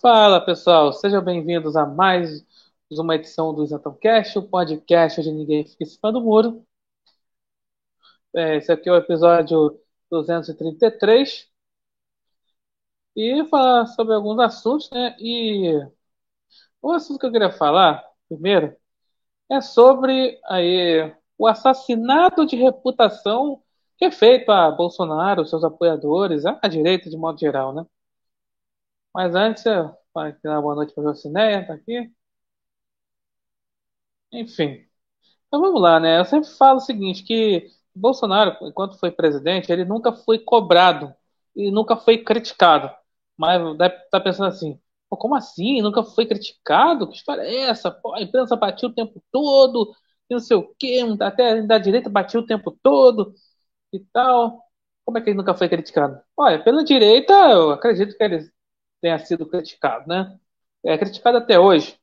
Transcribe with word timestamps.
Fala 0.00 0.40
pessoal, 0.44 0.92
sejam 0.92 1.22
bem-vindos 1.22 1.74
a 1.76 1.86
mais 1.86 2.44
uma 2.90 3.14
edição 3.14 3.54
do 3.54 3.64
Isantãocast, 3.64 4.38
o 4.38 4.48
podcast 4.48 5.20
onde 5.20 5.32
ninguém 5.32 5.64
fica 5.66 5.84
em 5.84 5.86
cima 5.86 6.12
do 6.12 6.20
muro. 6.20 6.64
É, 8.34 8.56
esse 8.56 8.70
aqui 8.70 8.88
é 8.88 8.92
o 8.92 8.96
episódio 8.96 9.80
233 10.10 11.48
e 13.16 13.44
falar 13.48 13.86
sobre 13.86 14.14
alguns 14.14 14.38
assuntos, 14.40 14.90
né? 14.90 15.16
E 15.18 15.72
o 16.82 16.92
assunto 16.92 17.18
que 17.18 17.26
eu 17.26 17.32
queria 17.32 17.50
falar 17.50 18.04
primeiro 18.28 18.76
é 19.50 19.60
sobre 19.60 20.40
aí, 20.46 21.14
o 21.38 21.46
assassinato 21.46 22.46
de 22.46 22.56
reputação 22.56 23.62
que 23.98 24.04
é 24.06 24.10
feito 24.10 24.50
a 24.52 24.70
Bolsonaro, 24.70 25.46
seus 25.46 25.64
apoiadores, 25.64 26.44
a 26.46 26.68
direita 26.68 27.10
de 27.10 27.16
modo 27.16 27.38
geral, 27.38 27.74
né? 27.74 27.86
Mas 29.16 29.34
antes, 29.34 29.64
para 30.12 30.30
dar 30.44 30.52
uma 30.56 30.60
boa 30.62 30.74
noite 30.74 30.92
para 30.94 31.04
a 31.04 31.06
Jocineia, 31.14 31.66
tá 31.66 31.72
aqui. 31.74 32.12
Enfim. 34.32 34.84
Então 35.48 35.60
vamos 35.60 35.80
lá, 35.82 36.00
né? 36.00 36.20
Eu 36.20 36.24
sempre 36.24 36.50
falo 36.50 36.78
o 36.78 36.80
seguinte, 36.80 37.24
que 37.24 37.68
Bolsonaro, 37.94 38.56
enquanto 38.68 38.98
foi 38.98 39.10
presidente, 39.10 39.72
ele 39.72 39.84
nunca 39.84 40.12
foi 40.12 40.38
cobrado 40.40 41.14
e 41.56 41.70
nunca 41.70 41.96
foi 41.96 42.18
criticado. 42.24 42.90
Mas 43.38 43.60
deve 43.78 43.96
estar 43.96 44.10
tá 44.10 44.20
pensando 44.20 44.48
assim, 44.48 44.80
como 45.10 45.34
assim? 45.36 45.82
Nunca 45.82 46.02
foi 46.04 46.26
criticado? 46.26 47.08
Que 47.08 47.16
história 47.16 47.42
é 47.42 47.70
essa? 47.70 47.90
Pô, 47.90 48.14
a 48.14 48.22
imprensa 48.22 48.56
batia 48.56 48.88
o 48.88 48.94
tempo 48.94 49.22
todo, 49.32 49.94
não 50.30 50.40
sei 50.40 50.56
o 50.56 50.74
quê, 50.78 51.00
até 51.20 51.62
da 51.62 51.78
direita 51.78 52.10
batia 52.10 52.40
o 52.40 52.46
tempo 52.46 52.72
todo 52.82 53.34
e 53.92 54.00
tal. 54.12 54.62
Como 55.04 55.18
é 55.18 55.22
que 55.22 55.30
ele 55.30 55.38
nunca 55.38 55.54
foi 55.54 55.68
criticado? 55.68 56.20
Olha, 56.36 56.62
pela 56.64 56.84
direita, 56.84 57.32
eu 57.34 57.70
acredito 57.72 58.16
que 58.16 58.24
ele 58.24 58.50
tenha 59.00 59.18
sido 59.18 59.46
criticado, 59.48 60.06
né? 60.08 60.38
É 60.84 60.96
criticado 60.98 61.38
até 61.38 61.58
hoje, 61.58 61.98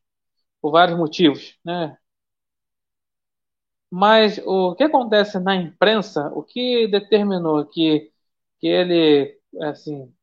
por 0.62 0.72
vários 0.72 0.98
motivos, 0.98 1.58
né? 1.66 1.98
Mas 3.90 4.40
o 4.46 4.76
que 4.76 4.84
acontece 4.84 5.40
na 5.40 5.56
imprensa, 5.56 6.28
o 6.34 6.44
que 6.44 6.88
determinou 6.88 7.66
que, 7.66 8.12
que 8.60 8.68
ele, 8.68 9.40
assim, 9.62 10.14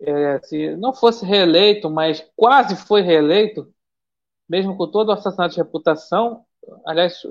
é, 0.00 0.40
se 0.42 0.76
não 0.76 0.92
fosse 0.92 1.24
reeleito, 1.24 1.90
mas 1.90 2.20
quase 2.36 2.76
foi 2.76 3.00
reeleito, 3.02 3.72
mesmo 4.48 4.76
com 4.76 4.90
todo 4.90 5.10
o 5.10 5.12
assassinato 5.12 5.54
de 5.54 5.60
reputação, 5.62 6.46
aliás, 6.86 7.22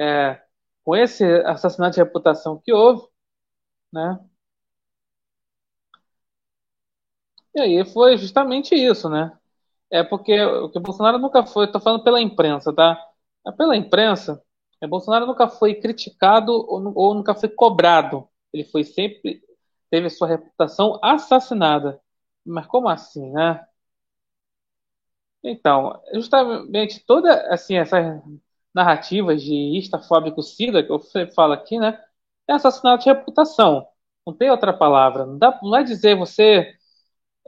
é, 0.00 0.40
com 0.84 0.96
esse 0.96 1.24
assassinato 1.46 1.94
de 1.96 2.02
reputação 2.02 2.60
que 2.64 2.72
houve, 2.72 3.06
né? 3.92 4.20
E 7.56 7.60
aí 7.60 7.84
foi 7.86 8.18
justamente 8.18 8.74
isso, 8.76 9.08
né? 9.08 9.36
É 9.90 10.04
porque 10.04 10.40
o 10.44 10.70
que 10.70 10.80
Bolsonaro 10.80 11.18
nunca 11.18 11.46
foi, 11.46 11.66
estou 11.66 11.80
falando 11.80 12.04
pela 12.04 12.20
imprensa, 12.20 12.72
tá? 12.74 12.98
É 13.46 13.52
pela 13.52 13.76
imprensa, 13.76 14.42
é, 14.82 14.86
Bolsonaro 14.86 15.26
nunca 15.26 15.48
foi 15.48 15.74
criticado 15.74 16.52
ou, 16.52 16.92
ou 16.96 17.14
nunca 17.14 17.34
foi 17.34 17.48
cobrado. 17.48 18.28
Ele 18.52 18.64
foi 18.64 18.84
sempre 18.84 19.42
teve 19.90 20.10
sua 20.10 20.28
reputação 20.28 20.98
assassinada. 21.02 22.00
Mas 22.44 22.66
como 22.66 22.88
assim, 22.88 23.30
né? 23.32 23.66
Então, 25.42 26.00
justamente 26.14 27.04
toda 27.06 27.32
assim 27.52 27.76
essas 27.76 28.20
narrativas 28.74 29.42
de 29.42 29.78
istafóbico 29.78 30.42
sida 30.42 30.82
que 30.82 30.90
eu 30.90 31.00
falo 31.34 31.52
aqui, 31.54 31.78
né? 31.78 32.02
É 32.48 32.54
assassinato 32.54 33.04
de 33.04 33.10
reputação. 33.10 33.86
Não 34.26 34.34
tem 34.34 34.50
outra 34.50 34.72
palavra. 34.72 35.24
Não, 35.26 35.38
dá, 35.38 35.58
não 35.62 35.76
é 35.76 35.82
dizer 35.84 36.16
você 36.16 36.75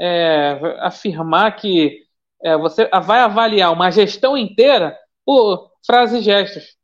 é, 0.01 0.59
afirmar 0.81 1.57
que 1.57 2.07
é, 2.43 2.57
você 2.57 2.89
vai 3.05 3.21
avaliar 3.21 3.73
uma 3.73 3.91
gestão 3.91 4.37
inteira 4.37 4.99
por 5.25 5.73
frases 5.85 6.21
e 6.21 6.23
gestos. 6.23 6.77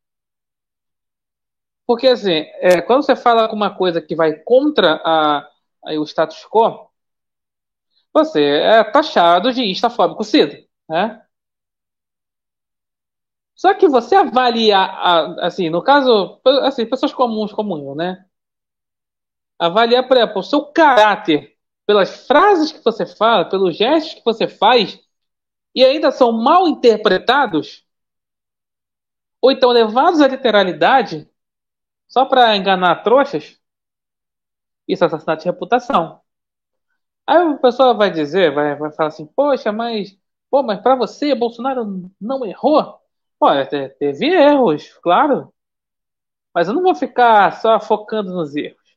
Porque, 1.87 2.06
assim, 2.09 2.47
é, 2.61 2.81
quando 2.83 3.05
você 3.05 3.15
fala 3.15 3.49
com 3.49 3.56
uma 3.56 3.75
coisa 3.77 4.00
que 4.00 4.16
vai 4.16 4.34
contra 4.34 5.00
a, 5.05 5.38
a, 5.84 5.93
o 5.99 6.05
status 6.05 6.44
quo, 6.47 6.91
você 8.12 8.43
é 8.43 8.84
taxado 8.84 9.53
de 9.53 9.62
istafóbico 9.65 10.25
cida, 10.25 10.56
né? 10.88 11.21
Só 13.55 13.72
que 13.75 13.88
você 13.88 14.17
avalia, 14.17 14.78
assim, 15.41 15.71
no 15.71 15.83
caso, 15.83 16.41
assim, 16.62 16.87
pessoas 16.87 17.12
comuns 17.12 17.53
como 17.53 17.78
eu, 17.78 17.94
né? 17.94 18.25
Avaliar, 19.59 20.06
por 20.06 20.17
exemplo, 20.17 20.38
o 20.41 20.43
seu 20.43 20.67
caráter 20.67 21.53
pelas 21.87 22.27
frases 22.27 22.72
que 22.72 22.83
você 22.83 23.06
fala, 23.06 23.49
pelos 23.49 23.77
gestos 23.77 24.15
que 24.15 24.25
você 24.25 24.49
faz, 24.49 25.00
e 25.75 25.84
ainda 25.84 26.12
são 26.12 26.33
mal 26.33 26.69
interpretados, 26.69 27.84
ou 29.41 29.53
então 29.53 29.71
levados 29.71 30.21
à 30.21 30.27
literalidade, 30.28 31.31
só 32.09 32.25
para 32.27 32.56
enganar 32.56 33.03
trouxas, 33.05 33.61
isso 34.89 35.05
é 35.05 35.06
assassinato 35.06 35.43
de 35.43 35.49
reputação. 35.50 36.23
Aí 37.27 37.37
a 37.39 37.56
pessoa 37.59 37.94
vai 37.94 38.11
dizer, 38.11 38.53
vai, 38.55 38.75
vai 38.77 38.93
falar 38.93 39.09
assim, 39.09 39.27
poxa, 39.27 39.73
mas, 39.73 40.17
pô, 40.50 40.62
mas 40.62 40.81
para 40.81 40.94
você, 40.97 41.34
Bolsonaro 41.34 42.11
não 42.21 42.44
errou? 42.44 43.00
Olha, 43.41 43.67
teve 43.67 44.27
erros, 44.27 44.93
claro. 45.03 45.53
Mas 46.55 46.69
eu 46.69 46.75
não 46.75 46.83
vou 46.83 46.94
ficar 46.94 47.61
só 47.61 47.78
focando 47.81 48.33
nos 48.33 48.55
erros. 48.56 48.97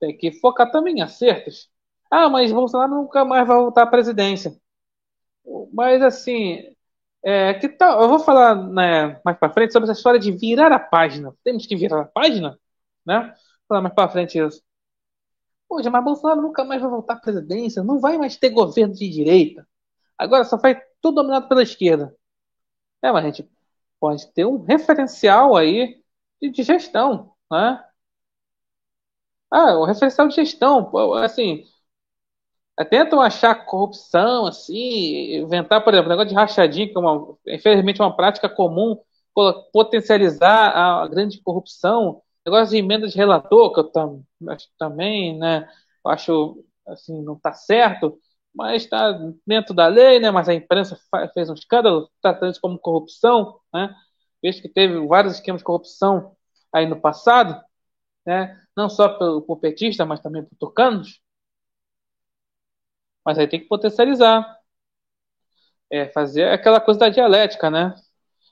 Tem 0.00 0.16
que 0.16 0.32
focar 0.32 0.70
também 0.70 0.96
em 0.98 1.02
acertos. 1.02 1.70
Ah, 2.10 2.28
mas 2.28 2.52
Bolsonaro 2.52 2.94
nunca 2.94 3.24
mais 3.24 3.46
vai 3.46 3.56
voltar 3.56 3.82
à 3.82 3.86
presidência. 3.86 4.56
Mas 5.72 6.02
assim, 6.02 6.58
é, 7.24 7.54
que 7.54 7.68
tal? 7.68 8.02
Eu 8.02 8.08
vou 8.08 8.18
falar 8.20 8.54
né, 8.56 9.20
mais 9.24 9.38
para 9.38 9.52
frente 9.52 9.72
sobre 9.72 9.90
essa 9.90 9.98
história 9.98 10.20
de 10.20 10.32
virar 10.32 10.72
a 10.72 10.78
página. 10.78 11.34
Temos 11.44 11.66
que 11.66 11.76
virar 11.76 12.02
a 12.02 12.04
página, 12.06 12.58
né? 13.06 13.20
Vou 13.28 13.36
falar 13.68 13.82
mais 13.82 13.94
para 13.94 14.08
frente 14.10 14.38
isso. 14.38 14.62
Poxa, 15.68 15.90
mas 15.90 16.04
Bolsonaro 16.04 16.42
nunca 16.42 16.64
mais 16.64 16.80
vai 16.80 16.90
voltar 16.90 17.14
à 17.14 17.16
presidência, 17.20 17.82
não 17.82 17.98
vai 18.00 18.16
mais 18.18 18.36
ter 18.36 18.50
governo 18.50 18.94
de 18.94 19.08
direita. 19.10 19.66
Agora 20.18 20.44
só 20.44 20.56
vai 20.56 20.80
tudo 21.00 21.16
dominado 21.16 21.48
pela 21.48 21.62
esquerda. 21.62 22.16
É, 23.02 23.12
mas 23.12 23.24
a 23.24 23.28
gente 23.28 23.50
pode 24.00 24.32
ter 24.34 24.46
um 24.46 24.62
referencial 24.64 25.56
aí 25.56 26.02
de 26.42 26.62
gestão, 26.62 27.34
né? 27.50 27.84
Ah, 29.50 29.78
um 29.78 29.84
referencial 29.84 30.28
de 30.28 30.34
gestão, 30.34 30.90
assim, 31.18 31.64
tentam 32.82 33.20
achar 33.20 33.66
corrupção, 33.66 34.46
assim, 34.46 35.36
inventar, 35.36 35.84
por 35.84 35.92
exemplo, 35.92 36.08
negócio 36.08 36.30
de 36.30 36.34
rachadinha, 36.34 36.88
que 36.88 36.96
é 36.96 37.00
uma, 37.00 37.36
infelizmente 37.46 38.00
uma 38.00 38.16
prática 38.16 38.48
comum, 38.48 38.98
potencializar 39.72 40.70
a 40.76 41.06
grande 41.08 41.40
corrupção, 41.42 42.22
negócio 42.46 42.70
de 42.70 42.78
emenda 42.78 43.08
de 43.08 43.16
relator, 43.16 43.72
que 43.72 43.80
eu 43.80 43.84
tam, 43.84 44.24
também, 44.78 45.38
né, 45.38 45.68
eu 46.04 46.10
acho, 46.10 46.64
assim, 46.86 47.22
não 47.22 47.34
está 47.34 47.52
certo, 47.52 48.18
mas 48.54 48.82
está 48.84 49.12
dentro 49.46 49.74
da 49.74 49.86
lei, 49.86 50.20
né, 50.20 50.30
mas 50.30 50.48
a 50.48 50.54
imprensa 50.54 50.98
fez 51.32 51.50
um 51.50 51.54
escândalo 51.54 52.08
tratando 52.22 52.52
isso 52.52 52.60
como 52.60 52.78
corrupção, 52.78 53.58
né, 53.72 53.94
visto 54.42 54.62
que 54.62 54.68
teve 54.68 55.04
vários 55.06 55.34
esquemas 55.34 55.60
de 55.60 55.64
corrupção 55.64 56.36
aí 56.72 56.86
no 56.86 57.00
passado, 57.00 57.60
né, 58.26 58.60
não 58.76 58.88
só 58.88 59.08
pelo, 59.18 59.42
por 59.42 59.58
petista, 59.58 60.04
mas 60.04 60.20
também 60.20 60.44
por 60.44 60.56
tucanos, 60.58 61.20
mas 63.24 63.38
aí 63.38 63.48
tem 63.48 63.60
que 63.60 63.68
potencializar. 63.68 64.58
É, 65.90 66.08
fazer 66.08 66.48
aquela 66.48 66.80
coisa 66.80 67.00
da 67.00 67.08
dialética, 67.08 67.70
né? 67.70 67.94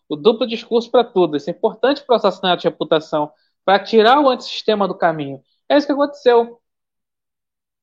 O 0.09 0.17
duplo 0.17 0.47
discurso 0.47 0.91
para 0.91 1.05
tudo. 1.05 1.37
Isso 1.37 1.51
é 1.51 1.53
importante 1.53 2.03
para 2.05 2.15
o 2.15 2.17
assassinato 2.17 2.63
de 2.63 2.69
reputação, 2.69 3.33
para 3.65 3.83
tirar 3.83 4.21
o 4.21 4.29
antissistema 4.29 4.87
do 4.87 4.97
caminho. 4.97 5.43
É 5.69 5.77
isso 5.77 5.87
que 5.87 5.93
aconteceu. 5.93 6.61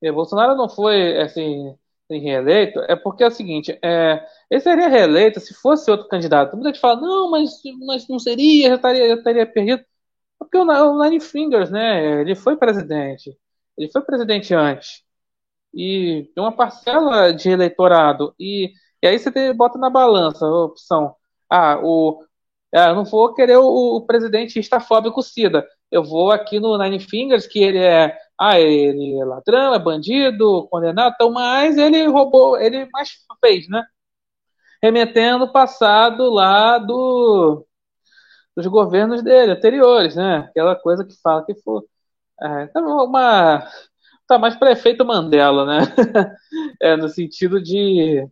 E 0.02 0.10
Bolsonaro 0.10 0.56
não 0.56 0.68
foi 0.68 1.18
assim 1.20 1.76
reeleito, 2.08 2.80
é 2.88 2.96
porque 2.96 3.22
é 3.22 3.28
o 3.28 3.30
seguinte, 3.30 3.78
é, 3.82 4.26
ele 4.50 4.60
seria 4.60 4.88
reeleito 4.88 5.38
se 5.38 5.54
fosse 5.54 5.90
outro 5.90 6.08
candidato. 6.08 6.54
Muita 6.54 6.70
gente 6.70 6.80
fala, 6.80 7.00
não, 7.00 7.30
mas, 7.30 7.52
mas 7.86 8.08
não 8.08 8.18
seria, 8.18 8.70
já 8.70 8.74
estaria, 8.76 9.08
já 9.08 9.14
estaria 9.14 9.46
perdido. 9.46 9.84
Porque 10.38 10.56
o, 10.58 10.62
o 10.64 11.02
Nine 11.04 11.20
Fingers, 11.20 11.70
né, 11.70 12.20
ele 12.22 12.34
foi 12.34 12.56
presidente. 12.56 13.38
Ele 13.76 13.88
foi 13.90 14.02
presidente 14.02 14.54
antes 14.54 15.04
e 15.74 16.30
tem 16.34 16.42
uma 16.42 16.52
parcela 16.52 17.32
de 17.32 17.50
eleitorado. 17.50 18.34
E, 18.38 18.72
e 19.02 19.06
aí 19.06 19.18
você 19.18 19.52
bota 19.52 19.78
na 19.78 19.90
balança 19.90 20.46
a 20.46 20.64
opção. 20.64 21.14
Ah, 21.48 21.78
o, 21.82 22.22
ah, 22.74 22.94
não 22.94 23.04
vou 23.04 23.34
querer 23.34 23.56
o, 23.58 23.96
o 23.96 24.06
presidente 24.06 24.58
estafóbico 24.58 25.22
Cida. 25.22 25.66
Eu 25.90 26.04
vou 26.04 26.30
aqui 26.30 26.60
no 26.60 26.78
Nine 26.78 27.00
Fingers, 27.00 27.46
que 27.46 27.60
ele 27.62 27.78
é. 27.78 28.16
Ah, 28.38 28.58
ele 28.60 29.18
é 29.20 29.24
ladrão, 29.24 29.74
é 29.74 29.78
bandido, 29.78 30.66
condenado, 30.70 31.12
então, 31.14 31.30
mas 31.32 31.76
ele 31.76 32.06
roubou, 32.06 32.56
ele 32.58 32.88
mais 32.90 33.10
fez, 33.44 33.68
né? 33.68 33.84
Remetendo 34.82 35.44
o 35.44 35.52
passado 35.52 36.30
lá 36.30 36.78
do, 36.78 37.66
dos 38.56 38.66
governos 38.66 39.22
dele, 39.22 39.52
anteriores, 39.52 40.16
né? 40.16 40.38
Aquela 40.50 40.76
coisa 40.76 41.04
que 41.04 41.14
fala 41.22 41.44
que 41.44 41.54
foi. 41.62 41.82
É, 42.42 42.64
então, 42.64 43.04
uma 43.04 43.68
tá 44.34 44.38
mais 44.38 44.56
para 44.56 44.72
efeito 44.72 45.04
Mandela, 45.04 45.64
né? 45.66 45.80
é, 46.80 46.96
no 46.96 47.08
sentido 47.08 47.62
de 47.62 48.26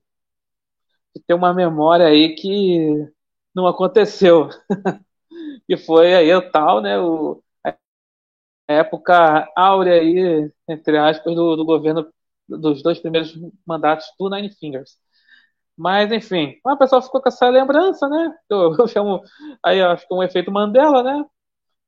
de 1.15 1.23
ter 1.23 1.35
uma 1.35 1.53
memória 1.55 2.06
aí 2.06 2.35
que 2.35 3.09
não 3.55 3.67
aconteceu. 3.67 4.49
que 5.67 5.77
foi 5.77 6.15
aí 6.15 6.35
o 6.35 6.50
tal, 6.50 6.81
né, 6.81 6.99
o, 6.99 7.43
a 8.69 8.75
época 8.75 9.50
áurea 9.56 9.95
aí, 10.00 10.50
entre 10.69 10.99
aspas, 10.99 11.35
do, 11.35 11.56
do 11.56 11.65
governo 11.65 12.06
dos 12.49 12.83
dois 12.83 12.99
primeiros 13.00 13.35
mandatos 13.67 14.06
do 14.19 14.29
Nine 14.31 14.50
Fingers. 14.55 14.97
Mas, 15.77 16.12
enfim, 16.12 16.56
o 16.65 16.77
pessoal 16.79 17.03
ficou 17.03 17.23
com 17.23 17.29
essa 17.31 17.49
lembrança, 17.49 18.09
né? 18.09 18.35
Eu, 18.50 18.75
eu 18.79 18.89
chamo, 18.89 19.23
aí 19.65 19.81
acho 19.83 20.06
que 20.09 20.15
um 20.15 20.23
efeito 20.23 20.53
Mandela, 20.53 21.03
né? 21.03 21.25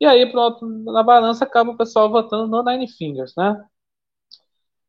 E 0.01 0.07
aí, 0.07 0.31
pronto, 0.31 0.67
na 0.67 1.03
balança 1.03 1.45
acaba 1.45 1.73
o 1.73 1.77
pessoal 1.79 2.11
votando 2.11 2.49
no 2.49 2.63
Nine 2.65 2.89
Fingers, 2.89 3.35
né? 3.37 3.57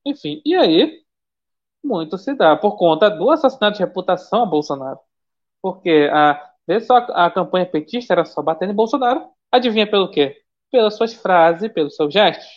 Enfim, 0.05 0.41
e 0.45 0.55
aí, 0.55 1.03
muito 1.83 2.17
se 2.17 2.33
dá 2.35 2.55
por 2.55 2.77
conta 2.77 3.09
do 3.09 3.29
assassinato 3.31 3.77
de 3.77 3.83
reputação 3.83 4.43
a 4.43 4.45
Bolsonaro. 4.45 4.99
Porque 5.61 6.09
a, 6.11 6.53
só 6.81 6.97
a, 6.97 7.27
a 7.27 7.31
campanha 7.31 7.65
petista 7.65 8.13
era 8.13 8.25
só 8.25 8.41
batendo 8.41 8.71
em 8.71 8.75
Bolsonaro. 8.75 9.29
Adivinha 9.51 9.89
pelo 9.89 10.09
quê? 10.11 10.37
Pelas 10.71 10.95
suas 10.95 11.13
frases, 11.13 11.71
pelos 11.73 11.95
seus 11.95 12.13
gestos. 12.13 12.47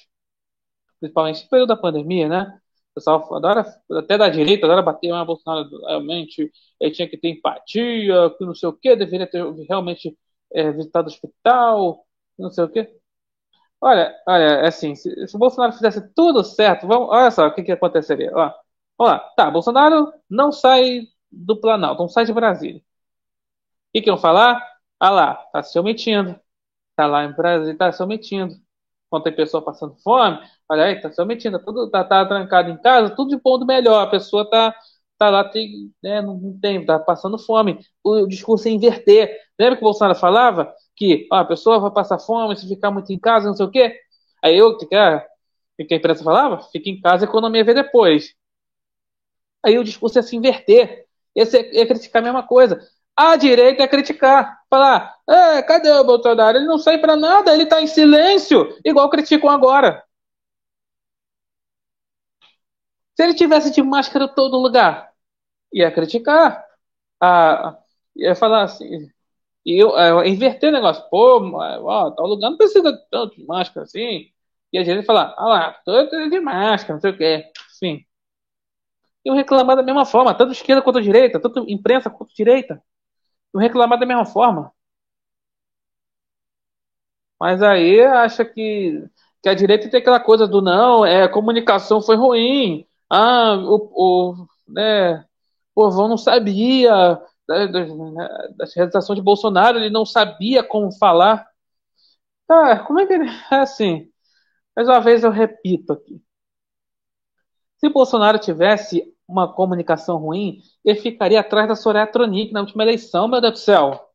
Principalmente 1.01 1.45
no 1.45 1.51
período 1.51 1.69
da 1.69 1.77
pandemia, 1.77 2.29
né? 2.29 2.61
O 2.93 2.95
pessoal 2.95 3.35
adora, 3.35 3.65
até 3.93 4.17
da 4.17 4.29
direita, 4.29 4.67
adora 4.67 4.83
bater 4.83 5.11
uma 5.13 5.25
Bolsonaro 5.25 5.69
realmente, 5.87 6.51
ele 6.81 6.93
tinha 6.93 7.09
que 7.09 7.19
ter 7.19 7.29
empatia, 7.31 8.31
que 8.39 8.45
não 8.45 8.55
sei 8.55 8.69
o 8.69 8.73
quê, 8.73 8.95
deveria 8.97 9.27
ter 9.27 9.45
realmente 9.69 10.17
é, 10.53 10.71
visitado 10.71 11.09
o 11.09 11.11
hospital, 11.13 12.07
não 12.39 12.51
sei 12.51 12.65
o 12.65 12.69
quê. 12.69 12.97
Olha, 13.85 14.15
olha, 14.27 14.43
é 14.45 14.67
assim, 14.69 14.95
se, 14.95 15.29
se, 15.29 15.37
o 15.37 15.39
Bolsonaro 15.39 15.73
fizesse 15.75 16.01
tudo 16.15 16.43
certo, 16.43 16.87
vamos, 16.87 17.09
olha 17.11 17.31
só 17.31 17.47
o 17.47 17.55
que, 17.55 17.63
que 17.63 17.73
aconteceria. 17.73 18.33
Ó, 18.35 18.51
lá, 19.05 19.19
tá, 19.37 19.51
Bolsonaro 19.51 20.13
não 20.29 20.51
sai 20.53 21.03
do 21.31 21.61
Planalto, 21.61 22.01
não 22.03 22.09
sai 22.09 22.25
de 22.25 22.33
Brasília. 22.33 22.81
O 22.81 22.85
que, 23.93 24.03
que 24.03 24.11
iam 24.11 24.19
falar? 24.19 24.61
Ah 24.99 25.11
lá, 25.11 25.35
tá 25.53 25.63
se 25.63 25.79
omitindo. 25.79 26.39
Tá 26.97 27.07
lá 27.07 27.25
em 27.25 27.33
Brasília, 27.35 27.77
tá 27.79 27.93
se 27.93 28.03
omitindo. 28.03 28.57
Quando 29.11 29.25
tem 29.25 29.37
pessoa 29.37 29.65
passando 29.65 29.97
fome, 30.03 30.39
olha 30.71 30.85
aí, 30.87 31.01
tá 31.01 31.11
se 31.13 31.23
omitindo, 31.23 31.59
tá, 31.59 31.65
tudo, 31.67 31.91
tá, 31.91 32.05
tá 32.05 32.27
trancado 32.27 32.71
em 32.71 32.79
casa, 32.81 33.15
tudo 33.17 33.31
de 33.31 33.39
ponto 33.43 33.67
melhor. 33.67 34.03
A 34.07 34.11
pessoa 34.11 34.49
tá, 34.51 34.75
tá 35.19 35.31
lá, 35.31 35.45
tem, 35.49 35.93
né, 36.03 36.23
não 36.23 36.59
tem, 36.61 36.85
tá 36.87 36.99
passando 37.01 37.39
fome. 37.39 37.79
O, 38.05 38.25
o 38.25 38.29
discurso 38.29 38.69
é 38.69 38.73
inverter. 38.73 39.31
Lembra 39.59 39.77
que 39.77 39.83
o 39.83 39.87
Bolsonaro 39.87 40.19
falava? 40.19 40.75
Que 40.97 41.27
ó, 41.33 41.37
a 41.37 41.45
pessoa 41.45 41.81
vai 41.81 41.91
passar 41.91 42.19
fome 42.19 42.57
se 42.57 42.69
ficar 42.69 42.91
muito 42.91 43.13
em 43.13 43.19
casa, 43.19 43.49
não 43.49 43.55
sei 43.57 43.67
o 43.67 43.71
quê. 43.71 44.01
Aí 44.43 44.57
eu, 44.57 44.77
que, 44.79 44.87
que 44.87 45.95
a 45.95 45.97
imprensa 45.97 46.25
falava? 46.25 46.63
Fica 46.71 46.91
em 46.91 47.01
casa, 47.01 47.25
a 47.25 47.29
economia 47.29 47.65
vê 47.65 47.75
depois. 47.75 48.35
Aí 49.65 49.79
o 49.79 49.85
discurso 49.85 50.19
é 50.19 50.23
se 50.23 50.37
inverter. 50.37 51.07
Esse 51.35 51.59
é, 51.59 51.81
é 51.81 51.87
criticar 51.87 52.23
a 52.23 52.25
mesma 52.25 52.43
coisa. 52.47 52.81
A 53.17 53.37
direita 53.37 53.83
é 53.83 53.89
criticar. 53.89 54.61
Falar, 54.69 55.15
é, 55.29 55.63
cadê 55.63 55.91
o 55.91 56.05
Bolsonaro? 56.05 56.59
Ele 56.59 56.67
não 56.67 56.79
sai 56.79 56.99
para 56.99 57.17
nada, 57.17 57.53
ele 57.55 57.67
tá 57.67 57.81
em 57.81 57.87
silêncio, 57.87 58.77
igual 58.85 59.09
criticam 59.11 59.49
agora. 59.51 60.03
Se 63.17 63.23
ele 63.23 63.35
tivesse 63.35 63.71
de 63.71 63.83
máscara 63.83 64.29
todo 64.29 64.59
lugar, 64.59 65.13
ia 65.73 65.93
criticar. 65.93 66.65
Ah, 67.23 67.79
ia 68.17 68.35
falar 68.37 68.65
assim, 68.65 69.11
e 69.65 69.83
eu, 69.83 69.91
eu 69.97 70.25
inverter 70.25 70.71
o 70.71 70.73
negócio. 70.73 71.05
Pô, 71.11 71.39
ó, 71.57 72.11
tal 72.11 72.27
lugar 72.27 72.51
não 72.51 72.57
precisa 72.59 72.93
tanto 73.11 73.37
de 73.37 73.45
máscara 73.47 73.85
assim. 73.85 74.31
E 74.73 74.79
a 74.79 74.85
gente 74.85 75.05
fala, 75.07 75.35
ah 75.39 75.47
lá, 75.49 75.73
tô 75.85 76.07
de 76.29 76.41
máscara, 76.41 76.95
não 76.95 77.01
sei 77.01 77.11
o 77.13 77.17
quê. 77.17 77.45
E 79.25 79.29
eu 79.31 79.35
reclamar 79.35 79.77
da 79.77 79.83
mesma 79.83 80.05
forma, 80.07 80.35
tanto 80.35 80.53
esquerda 80.53 80.83
quanto 80.83 81.01
direita, 81.03 81.41
tanto 81.41 81.65
imprensa 81.69 82.11
quanto 82.11 82.35
direita. 82.35 82.83
Eu 83.55 83.61
reclamar 83.61 83.99
da 84.01 84.07
mesma 84.07 84.27
forma. 84.27 84.73
Mas 87.41 87.63
aí 87.63 88.01
acha 88.03 88.45
que, 88.45 89.05
que 89.43 89.49
a 89.49 89.55
direita 89.55 89.91
tem 89.91 90.01
aquela 90.01 90.21
coisa 90.21 90.47
do 90.47 90.63
não, 90.63 91.05
é, 91.05 91.23
a 91.25 91.29
comunicação 91.29 92.01
foi 92.01 92.17
ruim. 92.17 92.87
Ah, 93.11 93.55
o, 93.57 94.33
o, 94.35 94.47
né, 94.69 95.19
o 95.21 95.25
povão 95.75 96.09
não 96.09 96.17
sabia, 96.19 97.21
da, 97.47 97.67
da, 97.67 98.49
das 98.57 98.75
realizações 98.75 99.19
de 99.19 99.25
Bolsonaro, 99.25 99.79
ele 99.79 99.91
não 99.91 100.05
sabia 100.07 100.63
como 100.63 100.93
falar. 100.93 101.47
Tá, 102.47 102.81
como 102.85 103.01
é 103.01 103.07
que 103.07 103.13
ele. 103.15 103.29
É 103.51 103.57
assim. 103.57 104.11
Mais 104.77 104.89
uma 104.89 105.01
vez 105.01 105.25
eu 105.25 105.31
repito 105.31 105.93
aqui. 105.93 106.23
Se 107.79 107.89
Bolsonaro 107.89 108.39
tivesse 108.39 109.15
uma 109.29 109.53
comunicação 109.53 110.17
ruim, 110.19 110.61
ele 110.85 111.01
ficaria 111.01 111.41
atrás 111.41 111.69
da 111.69 111.77
Soraya 111.77 112.07
Tronic 112.07 112.53
na 112.53 112.61
última 112.61 112.83
eleição, 112.83 113.29
meu 113.29 113.41
Deus 113.41 113.55
do 113.55 113.59
céu. 113.59 114.11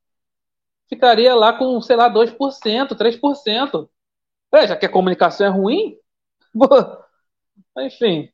Ficaria 0.87 1.35
lá 1.35 1.53
com, 1.53 1.79
sei 1.81 1.95
lá, 1.95 2.09
2%, 2.09 2.95
3%. 2.95 3.89
É, 4.53 4.67
já 4.67 4.75
que 4.75 4.85
a 4.85 4.91
comunicação 4.91 5.47
é 5.47 5.49
ruim? 5.49 5.97
Enfim. 7.77 8.31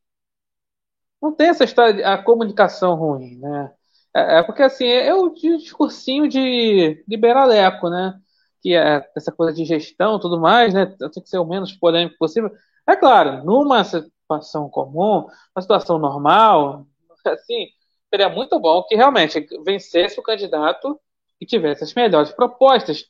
Não 1.22 1.34
tem 1.36 1.48
essa 1.50 1.64
história 1.64 1.94
de 1.94 2.04
a 2.04 2.18
comunicação 2.22 2.96
ruim, 2.96 3.38
né? 3.38 3.74
É, 4.16 4.40
é, 4.40 4.44
porque 4.44 4.64
assim, 4.64 4.86
é 4.88 5.14
o 5.14 5.30
discursinho 5.30 6.28
de 6.28 7.04
liberaleco, 7.08 7.90
né? 7.90 8.20
Que 8.62 8.74
é 8.76 9.06
essa 9.16 9.32
coisa 9.32 9.54
de 9.54 9.66
gestão 9.66 10.20
tudo 10.20 10.40
mais, 10.40 10.74
né? 10.74 10.86
Tem 10.86 11.24
que 11.24 11.30
ser 11.30 11.38
o 11.40 11.46
menos 11.46 11.74
polêmico 11.74 12.18
possível. 12.18 12.52
É 12.88 12.96
claro, 12.96 13.44
numa 13.44 13.84
situação 13.84 14.70
comum, 14.70 15.28
uma 15.56 15.62
situação 15.62 16.00
normal, 16.00 16.86
assim, 17.26 17.68
seria 18.10 18.30
muito 18.30 18.60
bom 18.60 18.84
que 18.84 18.96
realmente 18.96 19.46
vencesse 19.66 20.20
o 20.20 20.24
candidato 20.24 21.00
e 21.40 21.46
tivesse 21.46 21.84
as 21.84 21.94
melhores 21.94 22.32
propostas. 22.32 23.06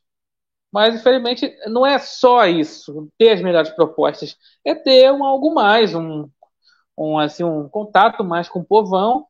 Mas, 0.71 0.95
infelizmente, 0.95 1.55
não 1.67 1.85
é 1.85 1.99
só 1.99 2.45
isso, 2.47 3.09
ter 3.17 3.31
as 3.31 3.41
melhores 3.41 3.69
propostas, 3.71 4.37
é 4.65 4.75
ter 4.75 5.11
um 5.11 5.23
algo 5.25 5.53
mais, 5.53 5.95
um, 5.95 6.29
um, 6.97 7.19
assim, 7.19 7.43
um 7.43 7.69
contato 7.69 8.23
mais 8.23 8.49
com 8.49 8.59
o 8.59 8.65
povão 8.65 9.27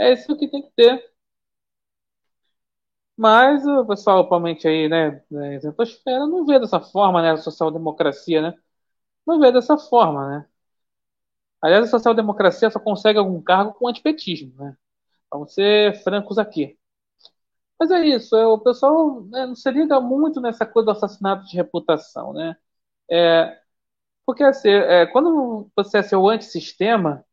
é 0.00 0.12
isso 0.12 0.36
que 0.36 0.48
tem 0.50 0.62
que 0.62 0.70
ter. 0.72 1.12
Mas 3.16 3.66
o 3.66 3.84
pessoal, 3.86 4.20
atualmente 4.20 4.66
aí, 4.68 4.88
né, 4.88 5.22
da 5.30 5.54
isentosfera, 5.54 6.26
não 6.26 6.46
vê 6.46 6.58
dessa 6.60 6.80
forma, 6.80 7.20
né, 7.22 7.32
a 7.32 7.36
social-democracia, 7.36 8.40
né? 8.42 8.54
Não 9.26 9.40
vê 9.40 9.52
dessa 9.52 9.78
forma, 9.78 10.28
né? 10.40 10.48
Aliás, 11.62 11.84
a 11.86 11.90
social-democracia 11.90 12.70
só 12.70 12.78
consegue 12.80 13.18
algum 13.18 13.40
cargo 13.42 13.72
com 13.74 13.88
antipetismo, 13.88 14.52
né? 14.56 14.76
Vamos 15.32 15.54
ser 15.54 16.02
francos 16.04 16.38
aqui. 16.38 16.78
Mas 17.78 17.90
é 17.90 18.06
isso, 18.06 18.34
é, 18.36 18.46
o 18.46 18.58
pessoal 18.58 19.22
né, 19.24 19.46
não 19.46 19.54
se 19.54 19.70
liga 19.70 20.00
muito 20.00 20.40
nessa 20.40 20.66
coisa 20.66 20.86
do 20.86 20.90
assassinato 20.92 21.44
de 21.46 21.56
reputação, 21.56 22.32
né? 22.32 22.56
É, 23.10 23.60
porque 24.26 24.44
assim, 24.44 24.70
é, 24.70 25.06
quando 25.08 25.70
você 25.76 25.98
é 25.98 26.04
seu 26.04 26.28
antissistema, 26.28 27.24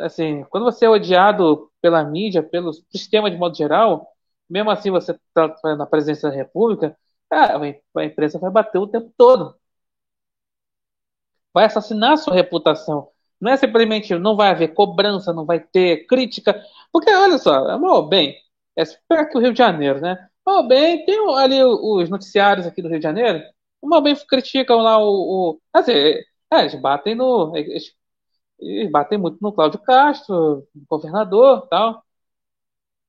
assim, 0.00 0.44
quando 0.50 0.64
você 0.64 0.84
é 0.86 0.90
odiado 0.90 1.70
pela 1.80 2.04
mídia, 2.04 2.42
pelo 2.42 2.72
sistema 2.72 3.30
de 3.30 3.36
modo 3.36 3.56
geral, 3.56 4.08
mesmo 4.48 4.70
assim 4.70 4.90
você 4.90 5.12
está 5.12 5.54
na 5.76 5.86
presença 5.86 6.28
da 6.30 6.36
República, 6.36 6.96
a 7.30 8.04
imprensa 8.04 8.38
vai 8.38 8.50
bater 8.50 8.78
o 8.78 8.86
tempo 8.86 9.12
todo. 9.16 9.56
Vai 11.52 11.64
assassinar 11.66 12.16
sua 12.18 12.34
reputação. 12.34 13.08
Não 13.40 13.50
é 13.52 13.56
simplesmente 13.56 14.14
não 14.18 14.36
vai 14.36 14.50
haver 14.50 14.74
cobrança, 14.74 15.32
não 15.32 15.44
vai 15.44 15.60
ter 15.60 16.06
crítica. 16.06 16.62
Porque, 16.92 17.10
olha 17.12 17.38
só, 17.38 17.70
é 17.70 17.78
mal 17.78 18.08
bem. 18.08 18.36
É 18.76 18.84
super 18.84 19.28
que 19.28 19.36
o 19.36 19.40
Rio 19.40 19.52
de 19.52 19.58
Janeiro, 19.58 20.00
né? 20.00 20.28
Mal 20.46 20.66
bem, 20.66 21.04
tem 21.04 21.16
ali 21.36 21.62
os 21.64 22.08
noticiários 22.08 22.66
aqui 22.66 22.82
do 22.82 22.88
Rio 22.88 22.98
de 22.98 23.02
Janeiro. 23.04 23.42
Mal 23.82 24.02
bem 24.02 24.14
criticam 24.28 24.78
lá 24.78 24.98
o. 24.98 25.54
o 25.54 25.60
assim, 25.72 25.92
é, 25.92 26.22
eles 26.60 26.74
batem 26.80 27.14
no. 27.14 27.56
Eles 27.56 27.92
e 28.62 28.88
batem 28.88 29.18
muito 29.18 29.38
no 29.40 29.52
Cláudio 29.52 29.80
Castro, 29.80 30.66
governador 30.88 31.66
tal. 31.68 32.04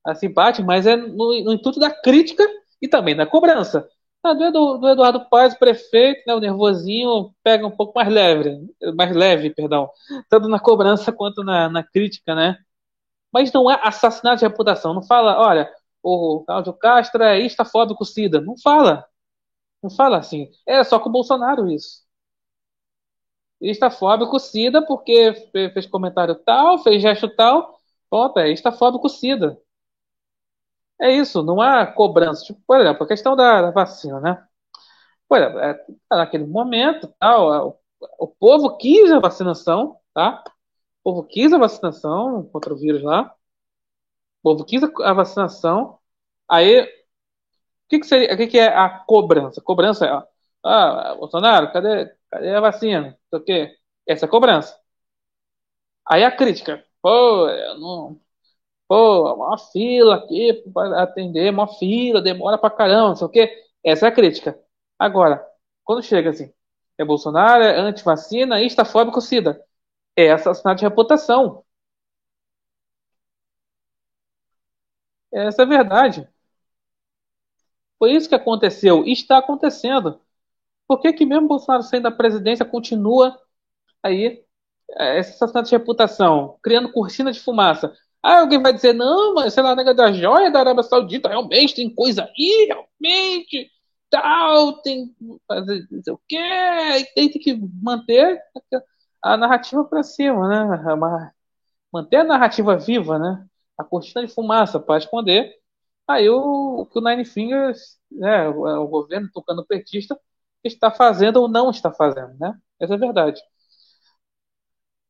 Assim, 0.06 0.30
bate, 0.30 0.62
mas 0.62 0.86
é 0.86 0.96
no, 0.96 1.44
no 1.44 1.54
intuito 1.54 1.80
da 1.80 1.90
crítica 1.92 2.44
e 2.82 2.88
também 2.88 3.16
da 3.16 3.26
cobrança. 3.26 3.88
Ah, 4.24 4.34
do, 4.34 4.78
do, 4.78 4.90
Eduardo 4.90 5.30
Paz, 5.30 5.54
prefeito, 5.56 6.24
né, 6.28 6.34
o 6.36 6.40
nervosinho 6.40 7.34
pega 7.44 7.68
um 7.68 7.72
pouco 7.72 7.94
mais 7.96 8.10
leve, 8.10 8.70
mais 8.96 9.16
leve, 9.16 9.50
perdão, 9.54 9.90
tanto 10.30 10.48
na 10.48 10.60
cobrança 10.60 11.12
quanto 11.12 11.44
na, 11.44 11.70
na 11.70 11.84
crítica, 11.84 12.34
né? 12.36 12.58
Mas 13.32 13.52
não 13.54 13.70
é 13.72 13.80
assassinato 13.84 14.40
de 14.40 14.46
reputação. 14.48 14.94
Não 14.94 15.04
fala, 15.04 15.40
olha, 15.40 15.70
o 16.02 16.44
Cláudio 16.46 16.74
Castro 16.74 17.24
é 17.24 17.40
estafóbico 17.42 18.06
SIDA. 18.06 18.42
Não 18.42 18.56
fala. 18.58 19.06
Não 19.84 19.90
fala 19.90 20.18
assim. 20.18 20.50
É 20.68 20.84
só 20.84 21.00
com 21.00 21.10
o 21.10 21.12
Bolsonaro 21.12 21.70
isso 21.72 22.03
estafóbico 23.72 24.40
Cida, 24.40 24.86
porque 24.86 25.34
fez 25.74 25.86
comentário 25.88 26.36
tal, 26.36 26.80
fez 26.80 27.02
gesto 27.02 27.30
tal, 27.36 27.80
pronto, 28.10 28.40
é 28.40 28.52
estafóbico 28.52 29.10
Cida. 29.10 29.58
É 31.02 31.12
isso, 31.12 31.44
não 31.44 31.62
há 31.62 31.86
cobrança. 31.86 32.44
Tipo, 32.46 32.62
por 32.66 32.80
exemplo, 32.80 33.04
a 33.04 33.08
questão 33.08 33.36
da, 33.36 33.62
da 33.62 33.72
vacina, 33.72 34.20
né? 34.22 34.48
Por 35.30 35.40
exemplo, 35.40 35.60
é, 35.60 35.74
tá 36.10 36.18
naquele 36.18 36.46
momento, 36.46 37.14
tal, 37.20 37.80
o, 38.20 38.26
o 38.26 38.28
povo 38.28 38.78
quis 38.78 39.12
a 39.12 39.20
vacinação, 39.20 40.00
tá? 40.14 40.44
O 41.04 41.12
povo 41.14 41.24
quis 41.28 41.54
a 41.54 41.58
vacinação 41.60 42.46
contra 42.52 42.74
o 42.74 42.78
vírus 42.78 43.04
lá. 43.04 43.36
povo 44.42 44.66
quis 44.66 44.82
a 44.84 45.14
vacinação, 45.14 46.00
aí 46.50 46.82
o 46.84 46.88
que, 47.90 48.00
que, 48.00 48.06
seria, 48.08 48.34
o 48.34 48.38
que, 48.38 48.48
que 48.48 48.60
é 48.60 48.68
a 48.68 48.90
cobrança? 48.90 49.62
Cobrança 49.62 50.06
é, 50.08 50.24
ah, 50.64 51.16
Bolsonaro, 51.18 51.72
cadê, 51.72 52.14
cadê 52.34 52.56
a 52.56 52.60
vacina? 52.62 53.18
O 53.32 53.40
quê? 53.42 53.76
Essa 54.08 54.26
é 54.26 54.30
cobrança. 54.30 54.78
Aí 56.10 56.24
a 56.24 56.32
crítica, 56.36 56.84
pô, 57.02 57.48
eu 57.50 57.80
não, 57.80 58.20
pô, 58.88 59.34
uma 59.36 59.58
fila 59.60 60.16
aqui 60.18 60.54
para 60.74 61.04
atender, 61.04 61.52
uma 61.52 61.68
fila, 61.68 62.22
demora 62.22 62.58
pra 62.60 62.70
caramba, 62.72 63.10
não 63.10 63.16
sei 63.18 63.28
o 63.28 63.32
quê. 63.32 63.52
Essa 63.86 64.08
é 64.08 64.10
a 64.10 64.14
crítica. 64.14 64.60
Agora, 65.00 65.46
quando 65.86 66.04
chega 66.04 66.32
assim, 66.32 66.54
é 67.00 67.06
Bolsonaro, 67.06 67.64
é 67.64 67.80
anti-vacina, 67.80 68.62
instafóbico, 68.64 69.22
SIDA. 69.22 69.62
É 70.18 70.32
assassinato 70.32 70.80
de 70.80 70.86
reputação. 70.86 71.66
Essa 75.34 75.64
é 75.64 75.66
a 75.66 75.68
verdade. 75.68 76.28
Foi 77.98 78.12
isso 78.14 78.30
que 78.30 78.36
aconteceu 78.36 79.04
e 79.04 79.12
está 79.12 79.40
acontecendo. 79.40 80.22
Por 80.88 81.00
que, 81.02 81.14
que 81.14 81.26
mesmo 81.26 81.48
Bolsonaro 81.48 81.84
saindo 81.84 82.04
da 82.04 82.12
presidência 82.12 82.66
continua 82.66 83.38
aí 84.04 84.44
é, 84.98 85.20
esse 85.20 85.32
assassinato 85.34 85.70
de 85.70 85.78
reputação, 85.78 86.58
criando 86.64 86.92
cortina 86.92 87.32
de 87.32 87.40
fumaça? 87.40 87.94
Ah, 88.24 88.40
alguém 88.42 88.62
vai 88.62 88.74
dizer, 88.74 88.94
não, 88.94 89.34
mas 89.36 89.54
sei 89.54 89.64
lá, 89.64 89.76
nega 89.76 89.94
da 89.94 90.12
joia 90.14 90.52
da 90.52 90.60
Arábia 90.60 90.84
Saudita, 90.84 91.30
realmente 91.30 91.76
tem 91.76 91.94
coisa 91.94 92.24
aí, 92.26 92.68
realmente, 92.68 93.72
tal, 94.10 94.82
tem 94.82 95.16
fazer 95.48 95.88
não 95.92 96.04
sei 96.04 96.14
o 96.14 96.22
quê, 96.28 96.38
e 96.38 97.30
tem 97.30 97.30
que 97.32 97.56
manter 97.82 98.42
a 99.22 99.38
narrativa 99.38 99.84
para 99.86 100.04
cima, 100.04 100.48
né? 100.48 101.34
Manter 101.92 102.18
a 102.18 102.24
narrativa 102.24 102.78
viva, 102.78 103.20
né? 103.20 103.46
A 103.78 103.84
cortina 103.84 104.26
de 104.26 104.34
fumaça 104.34 104.80
para 104.80 104.98
esconder. 104.98 105.54
Aí 106.08 106.30
o, 106.30 106.86
que 106.92 107.00
o 107.00 107.02
Nine 107.02 107.26
Fingers, 107.26 107.98
né, 108.12 108.48
o 108.50 108.88
governo 108.88 109.30
tocando 109.34 109.66
petista, 109.66 110.20
está 110.64 110.92
fazendo 110.92 111.38
ou 111.42 111.48
não 111.48 111.70
está 111.72 111.92
fazendo, 111.92 112.36
né? 112.40 112.54
Essa 112.80 112.94
é 112.94 112.98
a 112.98 113.00
verdade. 113.00 113.42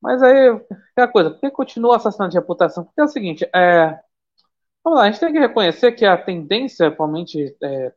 Mas 0.02 0.22
aí, 0.22 0.50
aquela 0.92 1.08
coisa, 1.08 1.32
por 1.32 1.40
que 1.40 1.50
continua 1.52 1.96
assassinando 1.98 2.32
de 2.32 2.38
reputação? 2.38 2.84
Porque 2.84 3.00
é 3.02 3.04
o 3.06 3.08
seguinte, 3.08 3.46
é, 3.56 4.00
vamos 4.84 5.00
lá, 5.00 5.06
a 5.06 5.12
gente 5.12 5.20
tem 5.20 5.34
que 5.34 5.40
reconhecer 5.40 5.94
que 5.94 6.06
a 6.06 6.18
tendência, 6.18 6.88
principalmente, 6.88 7.58
é, 7.64 7.88
é, 7.88 7.94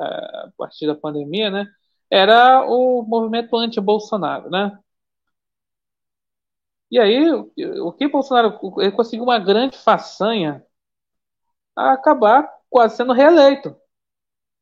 a 0.00 0.52
partir 0.58 0.86
da 0.86 0.94
pandemia, 0.94 1.50
né, 1.50 1.66
era 2.10 2.66
o 2.68 3.02
movimento 3.02 3.56
anti-Bolsonaro, 3.56 4.50
né? 4.50 4.78
E 6.90 6.98
aí, 6.98 7.30
o 7.82 7.92
que 7.92 8.08
Bolsonaro 8.08 8.58
ele 8.78 8.92
conseguiu 8.92 9.24
uma 9.24 9.38
grande 9.38 9.76
façanha 9.76 10.64
a 11.76 11.92
acabar 11.92 12.48
quase 12.70 12.96
sendo 12.96 13.12
reeleito, 13.12 13.76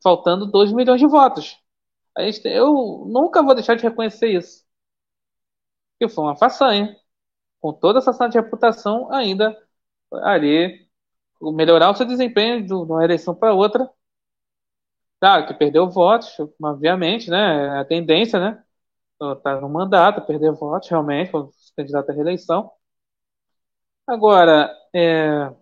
faltando 0.02 0.46
2 0.46 0.72
milhões 0.72 1.00
de 1.00 1.06
votos. 1.06 1.62
A 2.16 2.23
gente, 2.23 2.47
eu 2.49 3.04
nunca 3.07 3.42
vou 3.42 3.54
deixar 3.54 3.75
de 3.76 3.83
reconhecer 3.83 4.28
isso. 4.31 4.64
Que 5.99 6.09
foi 6.09 6.25
uma 6.25 6.37
façanha. 6.37 6.97
Com 7.61 7.73
toda 7.75 8.00
essa 8.00 8.28
de 8.28 8.38
reputação, 8.40 9.12
ainda 9.12 9.57
ali 10.25 10.88
melhorar 11.42 11.90
o 11.90 11.97
seu 11.97 12.07
desempenho 12.07 12.66
de 12.66 12.75
uma 12.75 13.04
eleição 13.04 13.35
para 13.35 13.54
outra. 13.54 13.90
Claro 15.21 15.47
que 15.47 15.54
perdeu 15.54 15.88
votos, 15.88 16.37
obviamente, 16.62 17.31
né? 17.31 17.66
É 17.78 17.78
a 17.81 17.85
tendência, 17.85 18.38
né? 18.40 18.62
Tá 19.42 19.61
no 19.61 19.69
mandato, 19.69 20.26
perder 20.26 20.52
votos, 20.52 20.88
realmente, 20.88 21.31
quando 21.31 21.52
se 21.52 21.75
candidato 21.76 22.11
à 22.11 22.14
reeleição. 22.14 22.73
Agora, 24.07 24.71
é, 24.95 25.52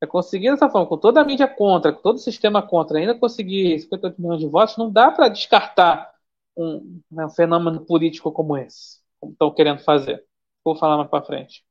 é 0.00 0.06
conseguir 0.06 0.50
dessa 0.50 0.68
forma, 0.70 0.86
com 0.88 0.96
toda 0.96 1.20
a 1.20 1.24
mídia 1.24 1.48
contra, 1.48 1.92
com 1.92 2.00
todo 2.02 2.16
o 2.16 2.20
sistema 2.20 2.62
contra, 2.66 2.98
ainda 2.98 3.18
conseguir 3.18 3.78
58 3.80 4.20
milhões 4.20 4.40
de 4.40 4.46
votos, 4.48 4.76
não 4.76 4.90
dá 4.90 5.10
para 5.10 5.28
descartar 5.28 6.14
um, 6.56 7.00
né, 7.10 7.26
um, 7.26 7.30
fenômeno 7.30 7.84
político 7.84 8.32
como 8.32 8.56
esse, 8.56 9.00
como 9.20 9.32
estão 9.32 9.52
querendo 9.54 9.80
fazer. 9.80 10.24
Vou 10.64 10.76
falar 10.76 10.96
mais 10.98 11.10
para 11.10 11.24
frente. 11.24 11.64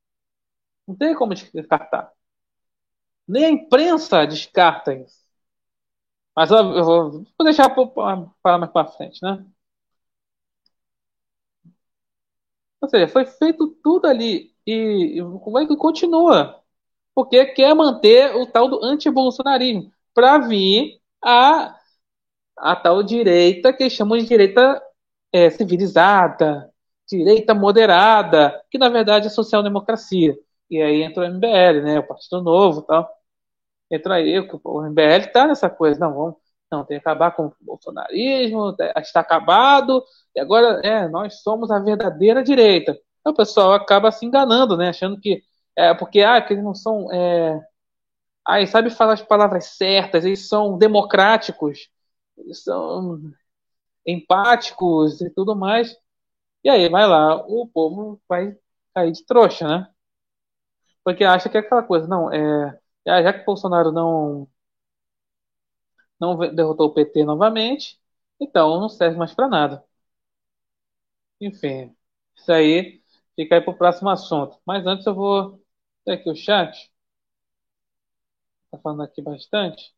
Não 0.88 0.96
tem 0.96 1.16
como 1.16 1.34
descartar. 1.36 2.12
Nem 3.28 3.46
a 3.46 3.50
imprensa 3.50 4.26
descarta 4.26 4.94
isso. 4.94 5.26
Mas 6.36 6.52
eu 6.52 6.84
vou, 6.86 7.12
vou 7.12 7.44
deixar 7.44 7.70
para 7.70 7.86
falar 8.42 8.58
mais 8.60 8.72
para 8.72 8.88
frente, 8.88 9.20
né? 9.24 9.46
Ou 12.82 12.90
seja, 12.90 13.08
foi 13.08 13.26
feito 13.26 13.68
tudo 13.84 14.08
ali 14.08 14.54
e, 14.66 15.20
e 15.20 15.78
continua 15.78 16.64
porque 17.18 17.48
quer 17.48 17.74
manter 17.74 18.36
o 18.36 18.46
tal 18.46 18.68
do 18.68 18.86
anti-bolsonarismo 18.86 19.92
para 20.14 20.38
vir 20.38 21.00
a, 21.20 21.76
a 22.56 22.76
tal 22.76 23.02
direita 23.02 23.74
que 23.74 23.90
chamam 23.90 24.20
de 24.20 24.28
direita 24.28 24.80
é, 25.34 25.50
civilizada, 25.50 26.72
direita 27.10 27.56
moderada, 27.56 28.64
que 28.70 28.78
na 28.78 28.88
verdade 28.88 29.26
é 29.26 29.30
social-democracia. 29.32 30.38
E 30.70 30.80
aí 30.80 31.02
entra 31.02 31.24
o 31.24 31.26
MBL, 31.26 31.82
né, 31.82 31.98
o 31.98 32.08
Partido 32.08 32.40
Novo 32.44 32.84
tal. 32.84 33.10
Entra 33.90 34.14
aí, 34.18 34.40
o 34.40 34.86
MBL 34.86 35.26
está 35.26 35.48
nessa 35.48 35.72
coisa, 35.72 36.00
não, 36.00 36.14
vamos, 36.14 36.36
não, 36.72 36.86
tem 36.86 37.00
que 37.00 37.02
acabar 37.02 37.32
com 37.32 37.48
o 37.48 37.54
bolsonarismo, 37.60 38.76
está 38.98 39.22
acabado, 39.22 40.04
e 40.36 40.40
agora 40.40 40.82
é, 40.86 41.08
nós 41.08 41.42
somos 41.42 41.72
a 41.72 41.80
verdadeira 41.80 42.44
direita. 42.44 42.96
Então, 43.22 43.34
o 43.34 43.36
pessoal 43.36 43.74
acaba 43.74 44.12
se 44.12 44.24
enganando, 44.24 44.78
né, 44.78 44.90
achando 44.90 45.20
que 45.20 45.42
é, 45.78 45.94
porque, 45.96 46.22
ah, 46.22 46.42
que 46.42 46.54
eles 46.54 46.64
não 46.64 46.76
são. 46.76 47.12
É... 47.14 47.62
Ah, 48.46 48.60
eles 48.60 48.72
sabem 48.72 48.92
falar 48.92 49.14
as 49.14 49.24
palavras 49.24 49.66
certas, 49.78 50.26
eles 50.26 50.48
são 50.50 50.78
democráticos, 50.78 51.90
eles 52.38 52.64
são 52.64 53.22
empáticos 54.06 55.22
e 55.22 55.30
tudo 55.32 55.56
mais. 55.56 55.96
E 56.64 56.70
aí, 56.70 56.90
vai 56.90 57.08
lá, 57.08 57.38
o 57.48 57.68
povo 57.68 58.22
vai 58.30 58.58
cair 58.96 59.12
de 59.14 59.26
trouxa, 59.26 59.68
né? 59.68 59.90
Porque 61.04 61.24
acha 61.24 61.50
que 61.50 61.58
é 61.58 61.60
aquela 61.62 61.82
coisa, 61.84 62.08
não, 62.08 62.32
é. 62.32 62.80
Já 63.06 63.34
que 63.34 63.46
Bolsonaro 63.46 63.92
não. 63.92 64.48
não 66.20 66.38
derrotou 66.54 66.88
o 66.88 66.94
PT 66.94 67.24
novamente, 67.26 68.00
então 68.40 68.80
não 68.80 68.90
serve 68.90 69.18
mais 69.18 69.34
para 69.34 69.48
nada. 69.48 69.84
Enfim, 71.40 71.96
isso 72.36 72.52
aí 72.52 73.02
fica 73.36 73.56
aí 73.56 73.62
para 73.62 73.72
o 73.72 73.78
próximo 73.78 74.10
assunto. 74.10 74.60
Mas 74.66 74.86
antes 74.86 75.06
eu 75.06 75.14
vou 75.16 75.62
tem 76.08 76.16
aqui 76.16 76.30
o 76.30 76.36
chat. 76.36 76.90
Está 78.66 78.78
falando 78.82 79.04
aqui 79.04 79.22
bastante. 79.22 79.94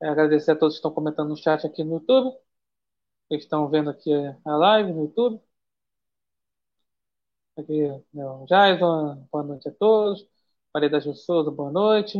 É, 0.00 0.08
agradecer 0.08 0.52
a 0.52 0.56
todos 0.56 0.74
que 0.74 0.78
estão 0.78 0.92
comentando 0.92 1.28
no 1.30 1.36
chat 1.36 1.66
aqui 1.66 1.84
no 1.84 1.94
YouTube. 1.94 2.36
Que 3.28 3.36
estão 3.36 3.68
vendo 3.70 3.90
aqui 3.90 4.12
a 4.44 4.56
live 4.56 4.92
no 4.92 5.02
YouTube. 5.04 5.40
Aqui, 7.56 7.88
né, 8.14 8.24
o 8.24 8.46
Jason, 8.46 9.26
boa 9.30 9.44
noite 9.44 9.68
a 9.68 9.72
todos. 9.72 10.26
Maria 10.72 10.88
da 10.90 11.00
Souza, 11.00 11.50
boa 11.50 11.70
noite. 11.70 12.18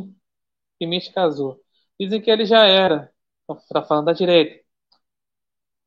E 0.81 0.87
Mística 0.87 1.23
Azul. 1.23 1.63
Dizem 2.01 2.21
que 2.23 2.31
ele 2.31 2.47
já 2.47 2.67
era. 2.67 3.13
Está 3.51 3.83
falando 3.85 4.07
da 4.07 4.13
direita. 4.15 4.65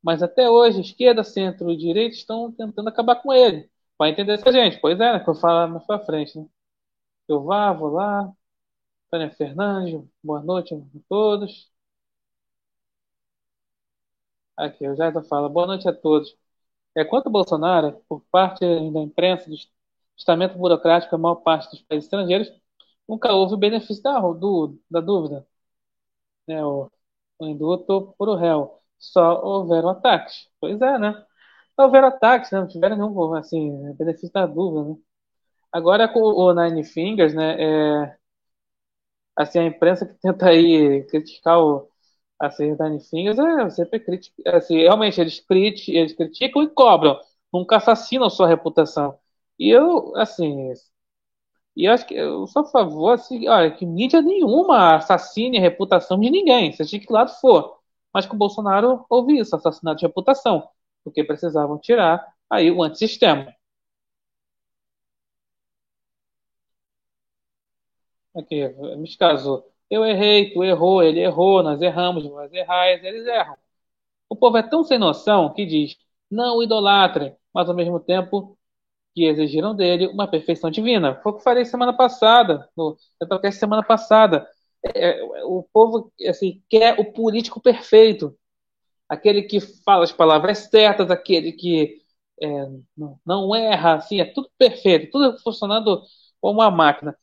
Mas 0.04 0.22
até 0.24 0.50
hoje, 0.50 0.82
esquerda, 0.82 1.24
centro 1.24 1.70
e 1.72 1.78
direita 1.78 2.16
estão 2.16 2.52
tentando 2.52 2.90
acabar 2.90 3.16
com 3.22 3.32
ele. 3.34 3.70
Vai 3.98 4.12
entender 4.12 4.34
essa 4.34 4.52
gente. 4.52 4.80
Pois 4.80 5.00
é, 5.00 5.14
né? 5.14 5.20
Que 5.24 5.30
eu 5.30 5.36
falo 5.36 5.72
mais 5.74 5.86
pra 5.86 6.00
frente, 6.00 6.38
né? 6.40 6.48
Eu 7.32 7.44
vá, 7.44 7.72
vou 7.74 7.90
lá. 7.92 8.32
Tânia 9.12 9.32
Fernandes, 9.32 10.02
boa 10.24 10.42
noite 10.44 10.74
a 10.76 10.80
todos. 11.10 11.72
Aqui, 14.58 14.88
o 14.88 14.96
Jair 14.96 15.14
fala, 15.28 15.50
boa 15.50 15.66
noite 15.68 15.88
a 15.88 15.94
todos. 15.94 16.36
É, 16.96 17.06
quanto 17.06 17.30
Bolsonaro, 17.30 18.02
por 18.10 18.22
parte 18.32 18.62
da 18.92 19.02
imprensa, 19.02 19.50
do 19.50 19.56
estamento 20.18 20.58
burocrático, 20.58 21.16
a 21.16 21.20
maior 21.20 21.36
parte 21.38 21.72
dos 21.72 21.82
países 21.84 22.06
estrangeiros, 22.08 22.52
nunca 23.08 23.34
houve 23.34 23.58
benefício 23.58 24.04
da, 24.04 24.20
do, 24.22 24.80
da 24.92 25.02
dúvida. 25.02 25.48
Né, 26.48 26.64
o, 26.66 26.92
o 27.40 27.46
induto 27.48 28.14
por 28.18 28.30
o 28.30 28.36
réu. 28.36 28.80
Só 29.00 29.42
houveram 29.44 29.90
ataques. 29.90 30.50
Pois 30.60 30.80
é, 30.82 31.00
né? 31.00 31.14
Só 31.76 31.86
houveram 31.86 32.08
ataques, 32.10 32.52
né? 32.52 32.60
não 32.62 32.68
tiveram 32.68 32.98
nenhum 32.98 33.34
assim, 33.36 33.94
benefício 33.96 34.32
da 34.34 34.46
dúvida, 34.46 34.90
né? 34.96 34.98
Agora 35.72 36.08
com 36.08 36.20
o 36.22 36.54
Nine 36.54 36.84
Fingers, 36.84 37.34
né? 37.34 37.56
É, 38.04 38.18
assim, 39.36 39.60
a 39.60 39.66
imprensa 39.66 40.06
que 40.06 40.14
tenta 40.16 40.48
aí 40.50 41.04
criticar 41.10 41.60
o 41.60 41.88
assim, 42.40 42.76
Nine 42.80 43.00
Fingers 43.02 43.40
é 43.40 43.70
sempre 43.72 44.00
crítica. 44.00 44.36
Assim, 44.58 44.78
realmente, 44.80 45.22
eles, 45.22 45.44
eles 45.90 46.14
criticam 46.16 46.64
e 46.64 46.70
cobram, 46.70 47.20
nunca 47.54 47.78
assassinam 47.78 48.30
sua 48.30 48.48
reputação. 48.48 49.18
E 49.60 49.70
eu, 49.70 50.16
assim, 50.18 50.74
e 51.76 51.86
eu 51.86 51.94
acho 51.94 52.06
que 52.06 52.14
eu 52.16 52.46
sou 52.48 52.64
a 52.64 52.66
favor, 52.66 53.12
assim, 53.14 53.48
olha, 53.48 53.72
que 53.72 53.86
mídia 53.86 54.22
nenhuma 54.22 54.96
assassine 54.98 55.58
a 55.58 55.62
reputação 55.62 56.20
de 56.20 56.30
ninguém, 56.30 56.72
seja 56.74 56.92
de 56.92 57.00
que 57.06 57.12
lado 57.14 57.32
for. 57.40 57.78
Mas 58.14 58.26
com 58.26 58.36
o 58.36 58.38
Bolsonaro 58.40 59.06
houve 59.10 59.40
isso, 59.40 59.56
assassinato 59.56 60.00
de 60.00 60.06
reputação, 60.06 60.68
porque 61.04 61.24
precisavam 61.24 61.78
tirar 61.80 62.26
aí 62.50 62.70
o 62.72 62.84
antissistema. 62.84 63.54
Aqui, 68.36 68.68
me 68.98 69.18
casou. 69.18 69.70
Eu 69.90 70.06
errei, 70.06 70.54
tu 70.54 70.64
errou, 70.64 71.04
ele 71.04 71.20
errou, 71.20 71.62
nós 71.64 71.82
erramos, 71.82 72.24
nós 72.26 72.52
errais, 72.54 73.04
eles 73.04 73.26
erram. 73.28 73.58
O 74.30 74.36
povo 74.36 74.58
é 74.58 74.64
tão 74.64 74.84
sem 74.84 75.00
noção 75.00 75.54
que 75.54 75.66
diz, 75.66 75.98
não 76.32 76.64
idolatrem, 76.64 77.36
mas 77.54 77.70
ao 77.70 77.76
mesmo 77.76 78.00
tempo 78.00 78.58
que 79.16 79.26
exigiram 79.26 79.76
dele 79.76 80.08
uma 80.08 80.28
perfeição 80.30 80.72
divina. 80.72 81.16
Foi 81.24 81.34
o 81.34 81.38
que 81.38 81.44
falei 81.44 81.66
semana 81.66 81.94
passada, 81.94 82.70
no 82.78 82.98
podcast 83.30 83.60
semana 83.60 83.84
passada. 83.84 84.48
É, 84.96 85.22
é, 85.22 85.46
o 85.46 85.64
povo 85.74 86.12
assim, 86.30 86.64
quer 86.70 87.00
o 87.00 87.14
político 87.14 87.62
perfeito, 87.62 88.38
aquele 89.10 89.44
que 89.44 89.60
fala 89.62 90.04
as 90.04 90.12
palavras 90.12 90.60
certas, 90.70 91.12
aquele 91.12 91.52
que 91.54 91.98
é, 92.42 92.48
não 93.26 93.56
erra, 93.56 93.96
assim, 93.96 94.20
é 94.22 94.26
tudo 94.26 94.50
perfeito, 94.58 95.12
tudo 95.12 95.38
funcionando 95.44 96.02
como 96.42 96.60
uma 96.62 96.72
máquina. 96.72 97.18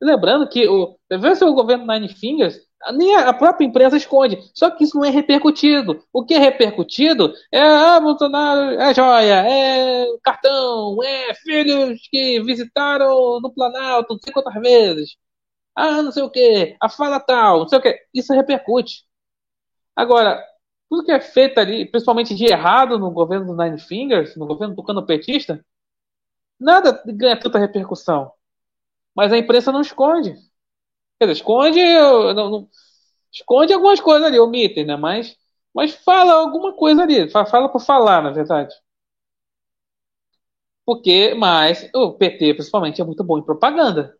Lembrando 0.00 0.48
que 0.48 0.68
o, 0.68 0.98
se 1.36 1.44
o 1.44 1.54
governo 1.54 1.86
Nine 1.86 2.08
Fingers, 2.08 2.60
nem 2.92 3.16
a 3.16 3.32
própria 3.32 3.64
imprensa 3.64 3.96
esconde. 3.96 4.38
Só 4.54 4.70
que 4.70 4.84
isso 4.84 4.96
não 4.96 5.04
é 5.04 5.10
repercutido. 5.10 6.04
O 6.12 6.24
que 6.24 6.34
é 6.34 6.38
repercutido 6.38 7.32
é 7.52 7.60
ah, 7.60 8.00
Bolsonaro 8.00 8.80
é 8.80 8.94
joia, 8.94 9.34
é 9.46 10.06
cartão, 10.22 11.02
é 11.02 11.34
filhos 11.34 12.00
que 12.10 12.40
visitaram 12.42 13.40
no 13.40 13.52
Planalto 13.52 14.14
não 14.14 14.20
sei 14.22 14.32
quantas 14.32 14.54
vezes. 14.54 15.16
Ah, 15.74 16.02
não 16.02 16.12
sei 16.12 16.22
o 16.22 16.30
que, 16.30 16.76
a 16.80 16.88
fala 16.88 17.20
tal, 17.20 17.60
não 17.60 17.68
sei 17.68 17.78
o 17.78 17.82
que. 17.82 17.98
Isso 18.14 18.32
repercute. 18.32 19.04
Agora, 19.94 20.42
tudo 20.88 21.04
que 21.04 21.12
é 21.12 21.20
feito 21.20 21.58
ali, 21.58 21.86
principalmente 21.90 22.34
de 22.34 22.44
errado 22.46 22.98
no 22.98 23.10
governo 23.10 23.46
do 23.46 23.56
Nine 23.62 23.78
Fingers, 23.78 24.36
no 24.36 24.46
governo 24.46 24.74
do 24.74 24.82
cano 24.84 25.04
petista, 25.06 25.64
nada 26.58 27.02
ganha 27.06 27.38
tanta 27.38 27.58
repercussão. 27.58 28.32
Mas 29.16 29.32
a 29.32 29.38
imprensa 29.38 29.72
não 29.72 29.80
esconde. 29.80 30.34
Quer 31.18 31.26
dizer, 31.26 31.32
esconde, 31.32 31.80
não, 32.34 32.50
não, 32.50 32.68
esconde 33.32 33.72
algumas 33.72 34.00
coisas 34.00 34.26
ali, 34.26 34.38
omitem, 34.40 34.86
né? 34.86 34.96
Mas, 34.96 35.36
mas 35.74 35.94
fala 35.94 36.34
alguma 36.34 36.74
coisa 36.74 37.02
ali, 37.02 37.30
fala 37.30 37.68
por 37.70 37.80
falar, 37.80 38.22
na 38.22 38.30
verdade. 38.32 38.74
Porque, 40.84 41.34
mas 41.34 41.88
o 41.94 42.12
PT, 42.12 42.54
principalmente, 42.54 43.00
é 43.00 43.04
muito 43.04 43.24
bom 43.24 43.38
em 43.38 43.44
propaganda. 43.44 44.16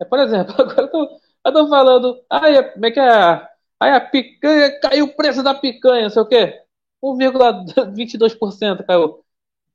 É, 0.00 0.04
por 0.04 0.18
exemplo, 0.20 0.54
agora 0.60 0.82
eu 0.82 0.90
tô, 0.90 1.20
eu 1.46 1.52
tô 1.52 1.68
falando, 1.68 2.24
ai, 2.30 2.72
como 2.72 2.86
é 2.86 2.90
que 2.92 3.00
é? 3.00 3.48
Aí 3.80 3.92
a 3.92 4.00
picanha, 4.00 4.80
caiu 4.80 5.06
o 5.06 5.16
preço 5.16 5.42
da 5.42 5.54
picanha, 5.54 6.04
não 6.04 6.10
sei 6.10 6.22
o 6.22 6.26
quê. 6.26 6.62
1,22% 7.02 8.84
caiu. 8.86 9.24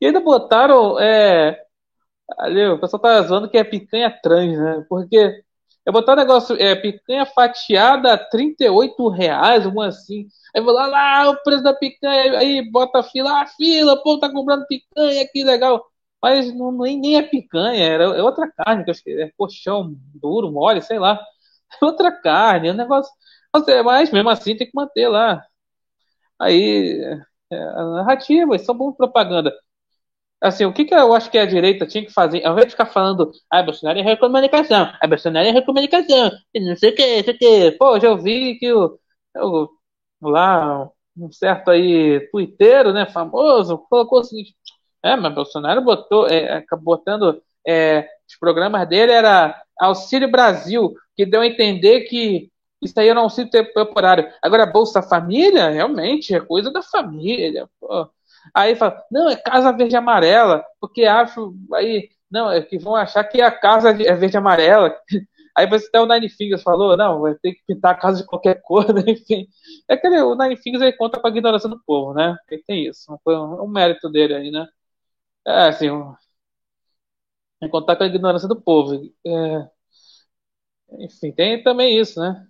E 0.01 0.07
ainda 0.07 0.19
botaram, 0.21 0.99
é, 0.99 1.65
ali, 2.39 2.65
o 2.67 2.79
pessoal 2.79 3.01
tá 3.01 3.22
zoando 3.24 3.50
que 3.50 3.57
é 3.57 3.63
picanha 3.63 4.10
trans, 4.22 4.57
né? 4.57 4.86
Porque 4.89 5.43
eu 5.86 5.93
botar 5.93 6.13
um 6.13 6.15
negócio, 6.17 6.55
é, 6.62 6.75
picanha 6.75 7.25
fatiada 7.25 8.13
a 8.13 8.17
38 8.17 9.07
reais, 9.10 9.65
alguma 9.65 9.88
assim. 9.88 10.27
Aí 10.55 10.62
vou 10.62 10.74
lá, 10.74 10.88
lá, 10.88 11.29
o 11.29 11.41
preço 11.43 11.63
da 11.63 11.74
picanha, 11.74 12.38
aí 12.38 12.69
bota 12.72 13.00
a 13.00 13.03
fila, 13.03 13.41
ah, 13.41 13.48
fila, 13.48 14.01
pô, 14.03 14.19
tá 14.19 14.29
comprando 14.31 14.65
picanha, 14.67 15.27
que 15.31 15.43
legal. 15.43 15.86
Mas 16.22 16.53
não, 16.53 16.72
nem, 16.72 17.00
nem 17.00 17.17
é 17.17 17.22
picanha, 17.24 17.84
era, 17.86 18.03
é 18.05 18.24
outra 18.24 18.51
carne, 18.51 18.84
que 18.84 18.89
eu 18.89 18.93
acho 18.93 19.03
que 19.03 19.12
é 19.12 19.31
colchão 19.38 19.96
duro, 20.15 20.51
mole, 20.51 20.81
sei 20.81 21.00
lá. 21.00 21.19
É 21.81 21.86
outra 21.86 22.12
carne, 22.12 22.69
é 22.69 22.72
um 22.74 22.75
negócio. 22.75 23.12
Mas 23.86 24.12
mesmo 24.12 24.29
assim 24.29 24.55
tem 24.55 24.67
que 24.67 24.75
manter 24.75 25.07
lá. 25.07 25.43
Aí, 26.39 27.01
é, 27.51 27.57
a 27.57 27.86
narrativa, 27.86 28.57
são 28.60 28.75
bom 28.77 28.91
propaganda. 28.93 29.53
Assim, 30.41 30.65
o 30.65 30.74
que, 30.74 30.86
que 30.86 30.94
eu 30.94 31.13
acho 31.13 31.32
que 31.32 31.38
a 31.38 31.46
direita 31.48 31.88
tinha 31.88 32.06
que 32.06 32.13
fazer, 32.13 32.46
ao 32.46 32.53
invés 32.53 32.67
de 32.67 32.72
ficar 32.72 32.86
falando, 32.86 33.32
ah, 33.51 33.63
Bolsonaro 33.63 33.98
é 34.00 34.01
recomunicação, 34.03 34.91
ah, 35.02 35.08
Bolsonaro 35.08 35.47
é 35.47 35.52
recomunicação, 35.52 36.32
não 36.56 36.76
sei 36.76 36.91
o 36.91 36.95
que, 36.95 37.17
não 37.17 37.23
sei 37.23 37.34
o 37.34 37.38
que. 37.38 37.71
Pô, 37.71 38.00
já 38.00 38.12
ouvi 38.12 38.58
que 38.60 38.71
o, 38.71 39.00
o 39.36 39.69
lá, 40.30 40.88
um 41.17 41.32
certo 41.32 41.71
aí, 41.71 42.19
twitteiro, 42.32 42.93
né, 42.93 43.08
famoso, 43.08 43.80
colocou 43.89 44.19
o 44.19 44.23
seguinte, 44.23 44.56
é, 45.04 45.15
mas 45.15 45.34
Bolsonaro 45.34 45.82
botou, 45.82 46.28
é, 46.28 46.63
botando, 46.82 47.41
é, 47.65 48.08
os 48.28 48.38
programas 48.39 48.88
dele 48.88 49.12
era 49.13 49.60
Auxílio 49.80 50.30
Brasil, 50.30 50.93
que 51.15 51.26
deu 51.26 51.41
a 51.41 51.47
entender 51.47 52.02
que 52.02 52.52
isso 52.82 53.00
aí 53.00 53.08
era 53.10 53.19
um 53.19 53.23
auxílio 53.23 53.50
temporário. 53.50 54.32
Agora, 54.41 54.65
Bolsa 54.65 55.02
Família, 55.02 55.69
realmente, 55.69 56.34
é 56.36 56.39
coisa 56.39 56.71
da 56.71 56.82
família. 56.82 57.67
Pô. 57.80 58.08
Aí 58.53 58.75
fala, 58.75 59.03
não, 59.12 59.29
é 59.29 59.36
Casa 59.36 59.71
Verde 59.71 59.95
Amarela, 59.95 60.63
porque 60.79 61.05
acho, 61.05 61.55
aí, 61.73 62.10
não, 62.29 62.51
é 62.51 62.62
que 62.62 62.77
vão 62.77 62.95
achar 62.95 63.23
que 63.23 63.41
a 63.41 63.51
casa 63.51 63.89
é 63.91 64.15
verde 64.15 64.38
amarela. 64.38 64.95
Aí 65.55 65.67
você 65.67 65.88
até 65.88 65.99
o 65.99 66.05
Nine 66.05 66.29
Fingers 66.29 66.62
falou, 66.62 66.95
não, 66.95 67.21
vai 67.21 67.33
ter 67.36 67.53
que 67.53 67.63
pintar 67.65 67.93
a 67.93 67.97
casa 67.97 68.21
de 68.21 68.27
qualquer 68.27 68.62
cor, 68.63 68.93
né? 68.93 69.01
enfim. 69.07 69.47
É 69.88 69.97
que 69.97 70.07
o 70.07 70.36
Nine 70.36 70.55
Fingers 70.57 70.83
aí 70.83 70.93
conta 70.93 71.19
com 71.19 71.27
a 71.27 71.29
ignorância 71.31 71.67
do 71.69 71.81
povo, 71.83 72.13
né? 72.13 72.38
Ele 72.49 72.63
tem 72.63 72.86
isso, 72.88 73.19
foi 73.23 73.36
um, 73.36 73.63
um, 73.63 73.67
mérito 73.67 74.10
dele 74.10 74.36
aí, 74.36 74.51
né? 74.51 74.67
É, 75.45 75.67
assim, 75.69 75.89
um, 75.91 76.15
é 77.62 77.67
contar 77.69 77.95
com 77.95 78.03
a 78.03 78.07
ignorância 78.07 78.47
do 78.47 78.60
povo. 78.62 78.95
É, 79.25 79.69
enfim, 80.99 81.31
tem 81.31 81.63
também 81.63 81.97
isso, 81.99 82.19
né? 82.19 82.45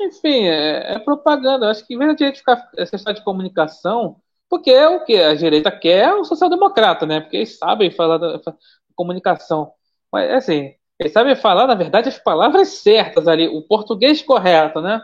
Enfim, 0.00 0.46
é, 0.48 0.94
é 0.94 0.98
propaganda. 0.98 1.66
Eu 1.66 1.70
acho 1.70 1.86
que 1.86 1.94
em 1.94 1.98
vez 1.98 2.16
de 2.16 2.24
a 2.24 2.26
gente 2.28 2.38
ficar 2.38 2.70
essa 2.76 2.96
história 2.96 3.18
de 3.18 3.24
comunicação, 3.24 4.20
porque 4.50 4.70
é 4.72 4.88
o 4.88 5.04
que 5.04 5.16
a 5.16 5.34
direita 5.36 5.72
quer 5.72 6.08
é 6.10 6.14
o 6.14 6.24
social-democrata, 6.24 7.06
né? 7.06 7.20
Porque 7.20 7.38
eles 7.38 7.58
sabem 7.58 7.90
falar 7.92 8.18
da, 8.18 8.38
da 8.38 8.54
comunicação. 8.96 9.72
Mas, 10.12 10.30
assim, 10.32 10.74
eles 10.98 11.12
sabem 11.12 11.36
falar, 11.36 11.68
na 11.68 11.76
verdade, 11.76 12.08
as 12.10 12.18
palavras 12.18 12.68
certas 12.68 13.28
ali, 13.28 13.48
o 13.48 13.62
português 13.66 14.22
correto, 14.22 14.82
né? 14.82 15.00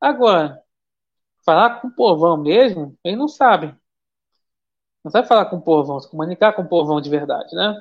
Agora, 0.00 0.62
falar 1.44 1.80
com 1.80 1.88
o 1.88 1.94
povão 1.96 2.36
mesmo, 2.38 2.98
eles 3.04 3.18
não 3.18 3.28
sabem. 3.28 3.74
Não 5.04 5.10
sabe 5.12 5.28
falar 5.28 5.46
com 5.46 5.56
o 5.56 5.62
povão, 5.62 6.00
se 6.00 6.10
comunicar 6.10 6.52
com 6.54 6.62
o 6.62 6.68
povão 6.68 7.00
de 7.00 7.08
verdade, 7.10 7.54
né? 7.54 7.80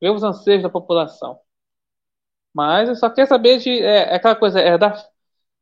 Ver 0.00 0.10
os 0.10 0.22
anseios 0.24 0.62
da 0.62 0.70
população. 0.70 1.40
Mas 2.54 2.98
só 2.98 3.10
quer 3.10 3.26
saber 3.26 3.58
de. 3.58 3.70
É, 3.70 4.12
é 4.12 4.14
aquela 4.16 4.36
coisa, 4.36 4.60
é 4.60 4.76
da 4.78 4.94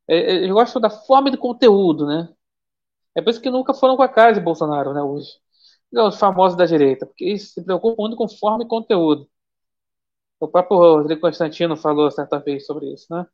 é, 0.08 0.16
é, 0.16 0.34
eles 0.36 0.52
gostam 0.52 0.80
da 0.82 0.90
forma 0.90 1.28
e 1.30 1.32
do 1.32 1.38
conteúdo, 1.38 2.06
né? 2.06 2.28
É 3.16 3.22
por 3.22 3.30
isso 3.30 3.40
que 3.40 3.50
nunca 3.50 3.74
foram 3.74 3.96
com 3.96 4.02
a 4.02 4.08
cara 4.08 4.32
de 4.32 4.40
Bolsonaro, 4.40 4.92
né, 4.94 5.02
hoje. 5.02 5.30
Os 5.92 6.18
famosos 6.18 6.56
da 6.58 6.66
direita, 6.66 7.06
porque 7.06 7.24
eles 7.24 7.52
se 7.52 7.64
preocupam 7.64 8.02
muito 8.02 8.16
com 8.16 8.28
forma 8.28 8.64
e 8.64 8.68
conteúdo. 8.68 9.28
O 10.40 10.48
próprio 10.48 10.78
Rodrigo 10.78 11.20
Constantino 11.20 11.76
falou 11.76 12.10
certa 12.10 12.38
vez 12.38 12.64
sobre 12.66 12.90
isso, 12.92 13.06
né? 13.10 13.26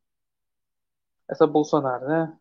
Essa 1.28 1.46
Bolsonaro, 1.46 2.06
né? 2.06 2.38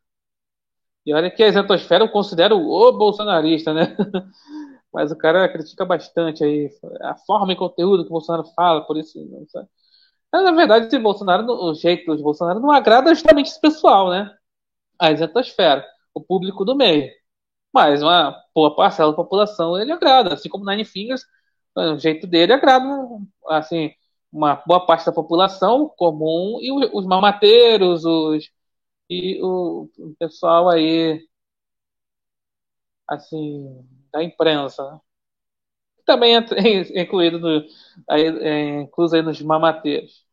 E 1.06 1.13
olha 1.13 1.32
que 1.32 1.41
a 1.43 1.47
isentosfera 1.47 2.04
eu 2.04 2.12
considero 2.12 2.58
o 2.58 2.91
bolsonarista, 2.91 3.73
né? 3.73 3.95
Mas 4.93 5.12
o 5.12 5.17
cara 5.17 5.49
critica 5.51 5.86
bastante 5.86 6.43
aí 6.43 6.69
a 7.01 7.15
forma 7.15 7.54
e 7.54 7.56
conteúdo 7.56 8.04
que 8.04 8.10
o 8.10 8.13
Bolsonaro 8.13 8.43
fala, 8.56 8.86
por 8.86 8.97
isso. 8.97 9.17
Sabe? 9.49 9.67
Mas, 10.32 10.43
na 10.43 10.51
verdade, 10.51 10.88
esse 10.88 10.99
Bolsonaro, 10.99 11.45
o 11.47 11.73
jeito 11.73 12.15
de 12.15 12.23
Bolsonaro 12.23 12.60
não 12.60 12.71
agrada 12.71 13.13
justamente 13.15 13.47
esse 13.47 13.62
pessoal, 13.62 14.10
né? 14.10 14.34
A 14.99 15.12
isentosfera, 15.12 15.86
o 16.13 16.21
público 16.21 16.65
do 16.65 16.75
meio. 16.75 17.12
Mas 17.73 18.01
uma 18.01 18.36
boa 18.53 18.75
parcela 18.75 19.12
da 19.12 19.15
população 19.15 19.77
ele 19.79 19.91
agrada, 19.91 20.34
assim 20.34 20.49
como 20.49 20.65
Nine 20.69 20.86
Fingers, 20.86 21.25
o 21.75 21.97
jeito 21.97 22.27
dele 22.27 22.53
agrada, 22.53 22.86
assim, 23.47 23.91
uma 24.31 24.55
boa 24.67 24.86
parte 24.86 25.05
da 25.05 25.12
população 25.13 25.88
comum 25.97 26.60
e 26.62 26.71
os 26.95 27.05
mamateiros, 27.05 28.03
os 28.05 28.49
e 29.10 29.39
o, 29.43 29.89
pessoal 30.19 30.69
aí, 30.69 31.21
assim, 33.07 33.86
da 34.12 34.23
imprensa, 34.23 34.84
né? 34.91 34.99
também 36.05 36.36
é 36.36 36.39
incluído 37.01 37.39
no, 37.39 37.65
aí, 38.10 38.23
é, 38.27 38.81
incluso 38.81 39.15
aí 39.15 39.21
nos 39.21 39.41
mamateiros. 39.41 40.25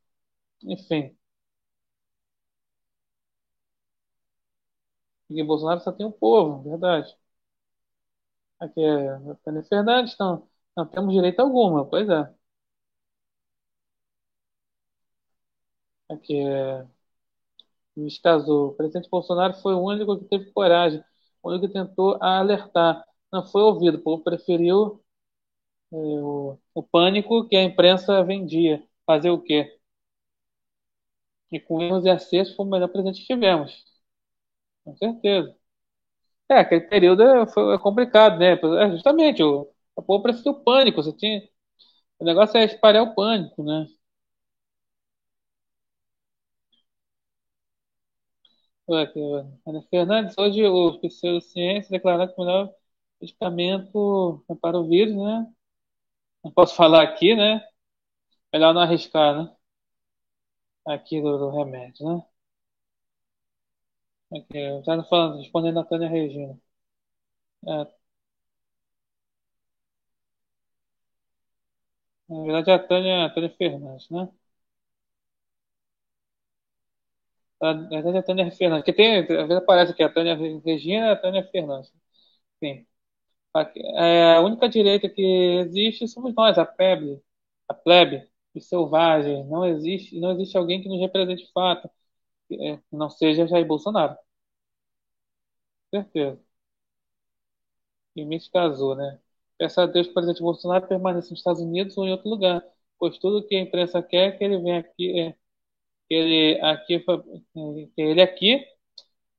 Enfim. 0.65 1.17
Porque 5.27 5.43
Bolsonaro 5.45 5.81
só 5.81 5.91
tem 5.93 6.05
o 6.07 6.13
povo, 6.13 6.63
verdade. 6.71 7.17
Aqui 8.61 8.81
é 8.83 9.35
Tânia 9.45 9.63
Fernandes, 9.65 10.15
então 10.15 10.49
não 10.77 10.87
temos 10.87 11.13
direito 11.15 11.41
alguma, 11.41 11.85
pois 11.89 12.09
é. 12.09 12.33
Aqui 16.09 16.35
é. 16.41 16.87
Luiz 17.97 18.19
Casou. 18.19 18.69
O 18.69 18.75
presidente 18.75 19.09
Bolsonaro 19.11 19.55
foi 19.55 19.75
o 19.75 19.81
único 19.83 20.19
que 20.19 20.25
teve 20.27 20.51
coragem, 20.53 21.03
o 21.43 21.51
único 21.51 21.67
que 21.67 21.73
tentou 21.73 22.19
alertar. 22.23 23.05
Não 23.33 23.45
foi 23.47 23.63
ouvido, 23.63 23.99
o 23.99 24.03
povo 24.03 24.23
preferiu 24.23 25.03
é, 25.93 25.97
o, 25.97 26.59
o 26.75 26.83
pânico 26.83 27.49
que 27.49 27.57
a 27.57 27.65
imprensa 27.65 28.25
vendia. 28.25 28.83
Fazer 29.07 29.31
o 29.31 29.41
quê? 29.43 29.79
E 31.53 31.61
com 31.61 31.83
erros 31.83 32.07
e 32.07 32.11
acertos 32.11 32.55
foi 32.57 32.65
o 32.65 32.71
melhor 32.71 32.89
presente 32.89 33.21
que 33.21 33.27
tivemos. 33.27 33.85
Com 34.85 34.97
certeza. 34.97 35.58
É, 36.51 36.55
aquele 36.61 36.83
período 36.83 37.23
é, 37.23 37.47
foi, 37.47 37.75
é 37.75 37.79
complicado, 37.79 38.39
né? 38.39 38.53
É 38.55 38.91
justamente, 38.91 39.43
o, 39.43 39.71
a 39.97 40.03
povo 40.03 40.23
parecia 40.23 40.51
o 40.51 40.63
pânico, 40.63 41.03
você 41.03 41.13
tinha. 41.13 41.43
O 42.19 42.25
negócio 42.25 42.59
é 42.59 42.65
espalhar 42.65 43.05
o 43.05 43.15
pânico, 43.15 43.63
né? 43.65 43.87
Aqui, 48.91 49.21
Fernandes, 49.91 50.35
hoje 50.39 50.65
o 50.67 50.99
ciência 51.43 51.91
declarou 51.91 52.27
que 52.27 52.35
o 52.41 52.45
melhor 52.45 52.75
medicamento 53.21 54.45
é 54.51 54.55
para 54.55 54.79
o 54.79 54.89
vírus, 54.89 55.15
né? 55.15 55.47
Não 56.45 56.53
posso 56.53 56.75
falar 56.77 57.03
aqui, 57.05 57.35
né? 57.37 57.63
Melhor 58.53 58.75
não 58.75 58.83
arriscar, 58.83 59.37
né? 59.45 59.57
Aqui 60.85 61.21
do, 61.23 61.39
do 61.39 61.51
remédio, 61.51 62.05
né? 62.17 62.23
Aqui, 64.33 64.83
já 64.85 64.97
não 64.97 65.05
falando, 65.05 65.37
respondendo 65.39 65.81
a 65.81 65.85
Tânia 65.85 66.09
Regina. 66.09 66.59
É, 67.67 67.99
na 72.29 72.43
verdade, 72.45 72.71
é 72.71 72.75
a 72.75 72.79
Tânia, 72.79 73.25
a 73.27 73.31
Tânia 73.31 73.51
Fernandes, 73.59 74.09
né? 74.11 74.29
Na 77.61 77.73
verdade, 77.89 78.17
é 78.17 78.21
a 78.21 78.23
Tânia 78.23 78.51
Fernandes. 78.53 78.85
Que 78.85 78.93
tem, 78.93 79.19
às 79.21 79.27
vezes 79.29 79.57
aparece 79.57 79.93
aqui 79.93 80.03
a 80.03 80.13
Tânia 80.13 80.37
Regina 80.65 81.07
e 81.09 81.11
a 81.11 81.17
Tânia 81.17 81.45
Fernandes. 81.51 81.93
Aqui, 83.55 83.81
é, 83.97 84.35
a 84.37 84.41
única 84.41 84.69
direita 84.69 85.09
que 85.09 85.23
existe 85.67 86.07
somos 86.09 86.35
nós, 86.35 86.59
a 86.59 86.65
plebe, 86.67 87.21
a 87.69 87.75
plebe, 87.75 88.29
os 88.55 88.69
selvagens. 88.69 89.47
Não 89.49 89.65
existe, 89.67 90.19
não 90.21 90.33
existe 90.33 90.57
alguém 90.57 90.83
que 90.83 90.89
nos 90.89 91.01
represente 91.01 91.45
de 91.47 91.53
fato, 91.53 91.91
é, 92.51 92.81
não 92.93 93.11
seja 93.11 93.47
Jair 93.47 93.67
Bolsonaro. 93.67 94.17
Certeza. 95.91 96.39
E 98.17 98.25
me 98.25 98.39
casou, 98.51 98.95
né? 98.97 99.19
Peço 99.59 99.81
a 99.81 99.87
Deus 99.87 100.07
que 100.07 100.11
o 100.13 100.15
presidente 100.15 100.43
Bolsonaro 100.43 100.87
permaneça 100.87 101.31
nos 101.31 101.41
Estados 101.41 101.61
Unidos 101.63 101.97
ou 101.99 102.07
em 102.07 102.13
outro 102.13 102.29
lugar, 102.29 102.63
pois 102.99 103.19
tudo 103.19 103.47
que 103.47 103.55
a 103.57 103.61
imprensa 103.61 104.03
quer 104.03 104.29
é 104.29 104.33
que 104.33 104.45
ele 104.45 104.59
venha 104.59 104.81
aqui, 104.81 105.21
é, 105.21 105.33
que 106.09 106.15
ele 106.15 106.61
aqui, 106.63 107.01
que 107.97 108.03
ele 108.03 108.23
aqui 108.23 108.65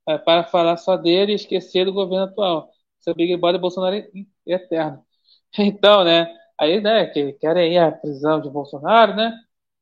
é, 0.08 0.18
para 0.18 0.44
falar 0.46 0.78
só 0.78 0.98
dele 0.98 1.34
e 1.34 1.36
esquecer 1.36 1.86
do 1.86 1.94
governo 1.94 2.26
atual. 2.26 2.72
Seu 3.00 3.16
Big 3.16 3.36
Brother 3.38 3.62
Bolsonaro 3.62 3.96
é 3.98 4.12
eterno. 4.48 5.06
Então, 5.60 6.04
né? 6.04 6.28
Aí, 6.60 6.82
né, 6.82 7.08
que 7.08 7.34
querem 7.34 7.74
ir 7.74 7.80
à 7.80 7.92
prisão 7.92 8.42
de 8.42 8.50
Bolsonaro, 8.50 9.16
né? 9.16 9.34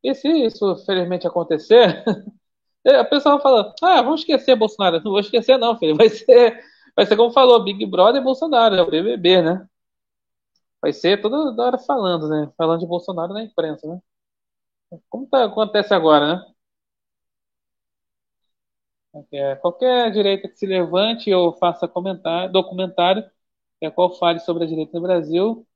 E 0.03 0.15
se 0.15 0.29
isso 0.29 0.77
felizmente 0.85 1.27
acontecer, 1.27 2.03
a 2.95 3.05
pessoa 3.05 3.39
fala, 3.39 3.73
ah, 3.81 4.01
vamos 4.01 4.21
esquecer 4.21 4.55
Bolsonaro. 4.55 5.01
Não 5.03 5.11
vou 5.11 5.19
esquecer, 5.19 5.57
não, 5.57 5.77
filho. 5.77 5.95
Vai 5.95 6.09
ser, 6.09 6.63
vai 6.95 7.05
ser 7.05 7.15
como 7.17 7.31
falou, 7.31 7.63
Big 7.63 7.85
Brother 7.85 8.21
Bolsonaro, 8.23 8.75
é 8.75 8.81
o 8.81 8.89
BBB, 8.89 9.41
né? 9.41 9.67
Vai 10.81 10.91
ser 10.93 11.21
toda 11.21 11.61
hora 11.63 11.77
falando, 11.77 12.27
né? 12.29 12.51
Falando 12.57 12.79
de 12.81 12.87
Bolsonaro 12.87 13.33
na 13.33 13.43
imprensa, 13.43 13.87
né? 13.87 13.99
Como 15.09 15.27
tá, 15.27 15.45
acontece 15.45 15.93
agora, 15.93 16.35
né? 16.37 16.53
É, 19.31 19.55
qualquer 19.55 20.11
direita 20.11 20.47
que 20.47 20.55
se 20.57 20.65
levante 20.65 21.33
ou 21.33 21.53
faça 21.57 21.87
comentário, 21.87 22.51
documentário, 22.51 23.23
é, 23.81 23.89
qual 23.91 24.13
fale 24.17 24.39
sobre 24.39 24.63
a 24.65 24.67
direita 24.67 24.93
no 24.95 25.01
Brasil, 25.01 25.67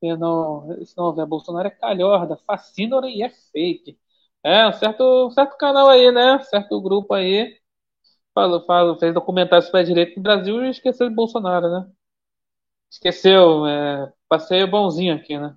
se 0.00 0.16
não, 0.16 0.84
se 0.84 0.96
não 0.96 1.04
houver 1.06 1.26
Bolsonaro, 1.26 1.68
é 1.68 1.70
calhorda, 1.70 2.36
fascínora 2.46 3.08
e 3.08 3.22
é 3.22 3.30
fake. 3.30 3.98
É, 4.44 4.66
um 4.68 4.72
certo, 4.72 5.26
um 5.28 5.30
certo 5.30 5.56
canal 5.56 5.88
aí, 5.90 6.10
né? 6.12 6.38
Certo 6.44 6.80
grupo 6.80 7.14
aí 7.14 7.58
falou, 8.34 8.64
falou, 8.66 8.98
fez 8.98 9.14
documentário 9.14 9.64
sobre 9.66 9.80
a 9.82 9.84
direita 9.84 10.14
no 10.16 10.22
Brasil 10.22 10.64
e 10.64 10.70
esqueceu 10.70 11.08
de 11.10 11.16
Bolsonaro, 11.16 11.68
né? 11.70 11.90
Esqueceu, 12.90 13.66
é, 13.66 14.12
passei 14.28 14.66
bonzinho 14.66 15.14
aqui, 15.16 15.38
né? 15.38 15.56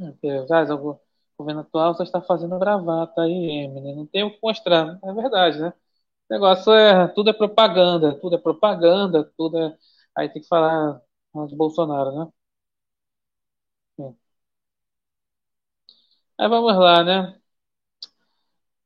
Apesar 0.00 0.64
o 0.74 0.98
governo 1.38 1.60
atual 1.62 1.94
só 1.94 2.02
está 2.02 2.20
fazendo 2.22 2.58
bravata 2.58 3.22
aí, 3.22 3.64
Eminem. 3.64 3.96
Não 3.96 4.06
tem 4.06 4.22
o 4.24 4.30
que 4.32 4.38
mostrar. 4.42 4.98
É 5.04 5.12
verdade, 5.12 5.60
né? 5.60 5.68
O 6.30 6.34
negócio 6.34 6.72
é. 6.72 7.08
Tudo 7.08 7.30
é 7.30 7.32
propaganda, 7.32 8.14
tudo 8.20 8.36
é 8.36 8.38
propaganda, 8.40 9.24
tudo 9.38 9.58
é. 9.58 9.76
Aí 10.16 10.28
tem 10.30 10.42
que 10.42 10.48
falar 10.48 11.00
de 11.48 11.56
Bolsonaro, 11.56 12.12
né? 12.26 12.32
Sim. 13.96 14.16
Aí 16.40 16.48
vamos 16.48 16.76
lá, 16.76 17.04
né? 17.04 17.40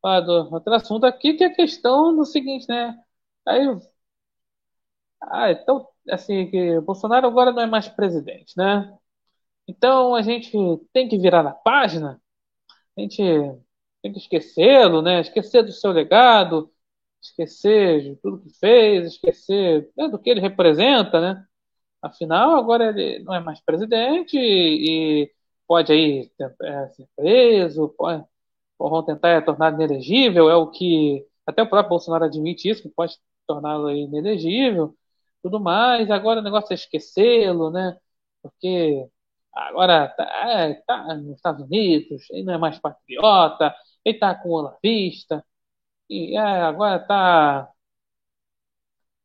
Falar 0.00 0.20
do 0.20 0.32
outro 0.54 0.72
assunto 0.74 1.04
aqui, 1.06 1.34
que 1.34 1.42
é 1.44 1.46
a 1.48 1.54
questão 1.54 2.14
do 2.14 2.24
seguinte, 2.24 2.66
né? 2.68 2.96
Aí. 3.46 3.66
Ah, 5.22 5.50
então, 5.50 5.88
assim, 6.10 6.50
que 6.50 6.80
Bolsonaro 6.80 7.26
agora 7.26 7.50
não 7.52 7.62
é 7.62 7.66
mais 7.66 7.88
presidente, 7.88 8.54
né? 8.56 8.96
Então 9.68 10.14
a 10.14 10.22
gente 10.22 10.52
tem 10.92 11.08
que 11.08 11.18
virar 11.18 11.46
a 11.46 11.52
página, 11.52 12.20
a 12.98 13.00
gente 13.00 13.22
tem 14.02 14.12
que 14.12 14.18
esquecê-lo, 14.18 15.02
né? 15.02 15.20
Esquecer 15.20 15.64
do 15.64 15.72
seu 15.72 15.92
legado, 15.92 16.72
esquecer 17.22 18.02
de 18.02 18.16
tudo 18.16 18.40
que 18.42 18.50
fez, 18.58 19.14
esquecer 19.14 19.90
né, 19.96 20.08
do 20.08 20.18
que 20.18 20.30
ele 20.30 20.40
representa, 20.40 21.20
né? 21.20 21.46
Afinal, 22.02 22.56
agora 22.56 22.88
ele 22.90 23.20
não 23.24 23.34
é 23.34 23.40
mais 23.40 23.60
presidente 23.62 24.38
e, 24.38 25.32
pode 25.66 25.92
aí 25.92 26.30
é, 26.62 26.88
ser 26.90 27.08
preso, 27.16 27.88
pode, 27.96 28.24
vão 28.78 29.02
tentar 29.04 29.42
tornar 29.44 29.72
inelegível, 29.74 30.50
é 30.50 30.56
o 30.56 30.70
que 30.70 31.26
até 31.46 31.62
o 31.62 31.68
próprio 31.68 31.90
Bolsonaro 31.90 32.24
admite 32.24 32.68
isso, 32.68 32.82
que 32.82 32.88
pode 32.88 33.16
torná-lo 33.46 33.90
inelegível, 33.90 34.96
tudo 35.42 35.60
mais. 35.60 36.10
Agora 36.10 36.40
o 36.40 36.42
negócio 36.42 36.72
é 36.72 36.74
esquecê-lo, 36.74 37.70
né? 37.70 37.98
Porque 38.42 39.08
agora 39.52 40.08
tá, 40.08 40.24
é, 40.50 40.74
tá 40.86 41.14
nos 41.16 41.36
Estados 41.36 41.64
Unidos, 41.66 42.28
ele 42.30 42.44
não 42.44 42.54
é 42.54 42.58
mais 42.58 42.78
patriota, 42.78 43.74
ele 44.04 44.18
tá 44.18 44.34
com 44.34 44.50
o 44.50 44.78
vista, 44.82 45.44
e 46.08 46.36
é, 46.36 46.40
agora 46.40 46.98
tá. 47.00 47.70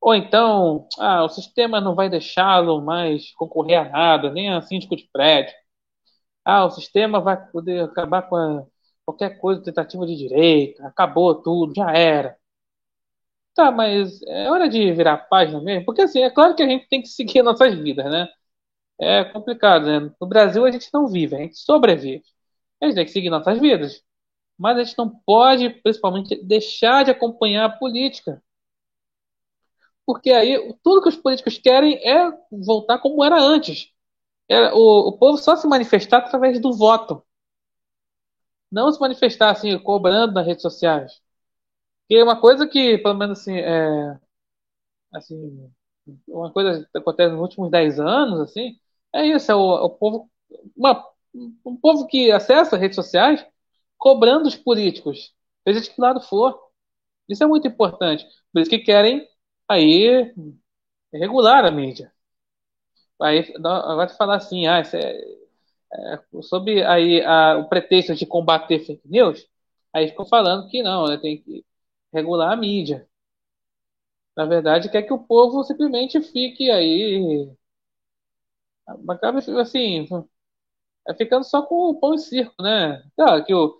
Ou 0.01 0.15
então, 0.15 0.87
ah, 0.97 1.23
o 1.25 1.29
sistema 1.29 1.81
não 1.81 1.95
vai 1.95 2.09
deixá-lo 2.09 2.81
mais 2.81 3.33
concorrer 3.33 3.79
a 3.79 3.89
nada, 3.89 4.31
nem 4.31 4.49
a 4.49 4.61
síndico 4.61 4.95
de 4.95 5.07
prédio. 5.11 5.53
Ah, 6.45 6.65
o 6.65 6.71
sistema 6.71 7.21
vai 7.21 7.37
poder 7.51 7.83
acabar 7.83 8.23
com 8.23 8.35
a, 8.35 8.65
qualquer 9.05 9.39
coisa, 9.39 9.63
tentativa 9.63 10.05
de 10.05 10.15
direito, 10.17 10.83
acabou 10.85 11.35
tudo, 11.41 11.73
já 11.75 11.91
era. 11.91 12.37
Tá, 13.55 13.71
mas 13.71 14.21
é 14.23 14.49
hora 14.49 14.69
de 14.69 14.91
virar 14.93 15.17
página 15.17 15.59
mesmo, 15.61 15.85
porque 15.85 16.01
assim, 16.01 16.21
é 16.21 16.29
claro 16.29 16.55
que 16.55 16.63
a 16.63 16.67
gente 16.67 16.87
tem 16.87 17.01
que 17.01 17.09
seguir 17.09 17.43
nossas 17.43 17.73
vidas, 17.77 18.05
né? 18.09 18.27
É 18.99 19.25
complicado, 19.25 19.85
né? 19.87 20.13
No 20.21 20.27
Brasil 20.27 20.65
a 20.65 20.71
gente 20.71 20.89
não 20.93 21.07
vive, 21.07 21.35
a 21.35 21.39
gente 21.39 21.57
sobrevive. 21.57 22.23
A 22.81 22.85
gente 22.87 22.95
tem 22.95 23.05
que 23.05 23.11
seguir 23.11 23.29
nossas 23.31 23.59
vidas. 23.59 24.03
Mas 24.57 24.77
a 24.77 24.83
gente 24.83 24.97
não 24.97 25.09
pode, 25.25 25.69
principalmente, 25.83 26.43
deixar 26.45 27.05
de 27.05 27.11
acompanhar 27.11 27.65
a 27.65 27.69
política. 27.69 28.41
Porque 30.05 30.31
aí 30.31 30.73
tudo 30.83 31.01
que 31.01 31.09
os 31.09 31.15
políticos 31.17 31.57
querem 31.57 31.95
é 32.07 32.31
voltar 32.51 32.99
como 32.99 33.23
era 33.23 33.39
antes. 33.39 33.89
Era, 34.49 34.75
o, 34.75 35.09
o 35.09 35.17
povo 35.17 35.37
só 35.37 35.55
se 35.55 35.67
manifestar 35.67 36.17
através 36.19 36.59
do 36.61 36.73
voto. 36.73 37.23
Não 38.71 38.91
se 38.91 38.99
manifestar 38.99 39.51
assim, 39.51 39.77
cobrando 39.79 40.33
nas 40.33 40.45
redes 40.45 40.61
sociais. 40.61 41.21
Que 42.09 42.15
é 42.17 42.23
uma 42.23 42.39
coisa 42.41 42.67
que, 42.67 42.97
pelo 42.99 43.15
menos 43.15 43.41
assim, 43.41 43.57
é, 43.57 44.19
assim, 45.13 45.71
uma 46.27 46.51
coisa 46.51 46.87
que 46.91 46.97
acontece 46.97 47.31
nos 47.33 47.41
últimos 47.41 47.71
10 47.71 47.99
anos, 47.99 48.41
assim, 48.41 48.77
é 49.13 49.25
isso, 49.27 49.51
é 49.51 49.55
o, 49.55 49.77
é 49.77 49.81
o 49.83 49.89
povo, 49.91 50.29
uma, 50.75 51.05
um 51.65 51.77
povo 51.77 52.07
que 52.07 52.31
acessa 52.31 52.77
redes 52.77 52.95
sociais 52.95 53.45
cobrando 53.97 54.47
os 54.47 54.55
políticos, 54.55 55.33
seja 55.67 55.81
de 55.81 55.91
que 55.91 56.01
lado 56.01 56.21
for. 56.21 56.59
Isso 57.29 57.43
é 57.43 57.47
muito 57.47 57.67
importante. 57.67 58.25
Por 58.53 58.61
isso 58.61 58.69
que 58.71 58.79
querem 58.79 59.27
aí 59.69 60.33
regular 61.13 61.65
a 61.65 61.71
mídia. 61.71 62.13
Aí, 63.21 63.53
agora 63.57 64.09
falar 64.09 64.37
assim, 64.37 64.67
ah, 64.67 64.81
é, 64.93 66.15
é, 66.15 66.19
sobre 66.43 66.83
aí 66.85 67.21
a, 67.23 67.57
o 67.57 67.69
pretexto 67.69 68.15
de 68.15 68.25
combater 68.25 68.79
fake 68.85 69.07
news, 69.09 69.47
aí 69.93 70.07
ficou 70.09 70.25
falando 70.27 70.69
que 70.69 70.83
não, 70.83 71.07
né, 71.07 71.17
tem 71.17 71.41
que 71.41 71.65
regular 72.13 72.51
a 72.53 72.55
mídia. 72.57 73.07
Na 74.35 74.45
verdade, 74.45 74.89
quer 74.89 75.03
que 75.03 75.13
o 75.13 75.19
povo 75.23 75.63
simplesmente 75.63 76.19
fique 76.21 76.69
aí 76.71 77.47
acaba 79.09 79.39
assim, 79.61 80.07
é 81.07 81.13
ficando 81.13 81.43
só 81.43 81.61
com 81.65 81.89
o 81.89 81.99
pão 81.99 82.13
e 82.15 82.19
circo, 82.19 82.61
né? 82.61 83.03
Claro 83.15 83.45
que 83.45 83.53
o, 83.53 83.79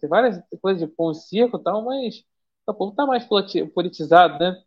tem 0.00 0.08
várias 0.08 0.40
coisas 0.60 0.80
de 0.82 0.94
pão 0.94 1.10
e 1.12 1.14
circo 1.14 1.58
e 1.58 1.62
tal, 1.62 1.84
mas 1.84 2.24
o 2.66 2.74
povo 2.74 2.94
tá 2.94 3.06
mais 3.06 3.26
politizado, 3.74 4.38
né? 4.38 4.62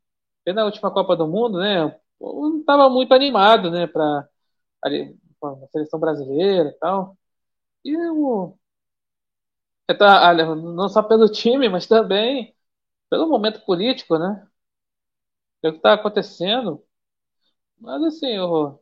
E 0.45 0.53
na 0.53 0.65
última 0.65 0.91
Copa 0.91 1.15
do 1.15 1.27
Mundo, 1.27 1.59
né? 1.59 1.99
Não 2.23 2.59
estava 2.59 2.89
muito 2.89 3.13
animado, 3.13 3.69
né? 3.71 3.87
Para 3.87 4.27
a 5.43 5.67
seleção 5.71 5.99
brasileira 5.99 6.69
e 6.69 6.73
tal. 6.79 7.17
E 7.85 7.95
o. 7.97 8.57
Tá, 9.97 10.33
não 10.33 10.89
só 10.89 11.03
pelo 11.03 11.29
time, 11.29 11.69
mas 11.69 11.85
também 11.87 12.55
pelo 13.09 13.29
momento 13.29 13.65
político, 13.65 14.17
né? 14.19 14.47
O 15.63 15.71
que 15.71 15.77
está 15.77 15.93
acontecendo. 15.93 16.83
Mas 17.79 18.03
assim, 18.03 18.39
o, 18.39 18.79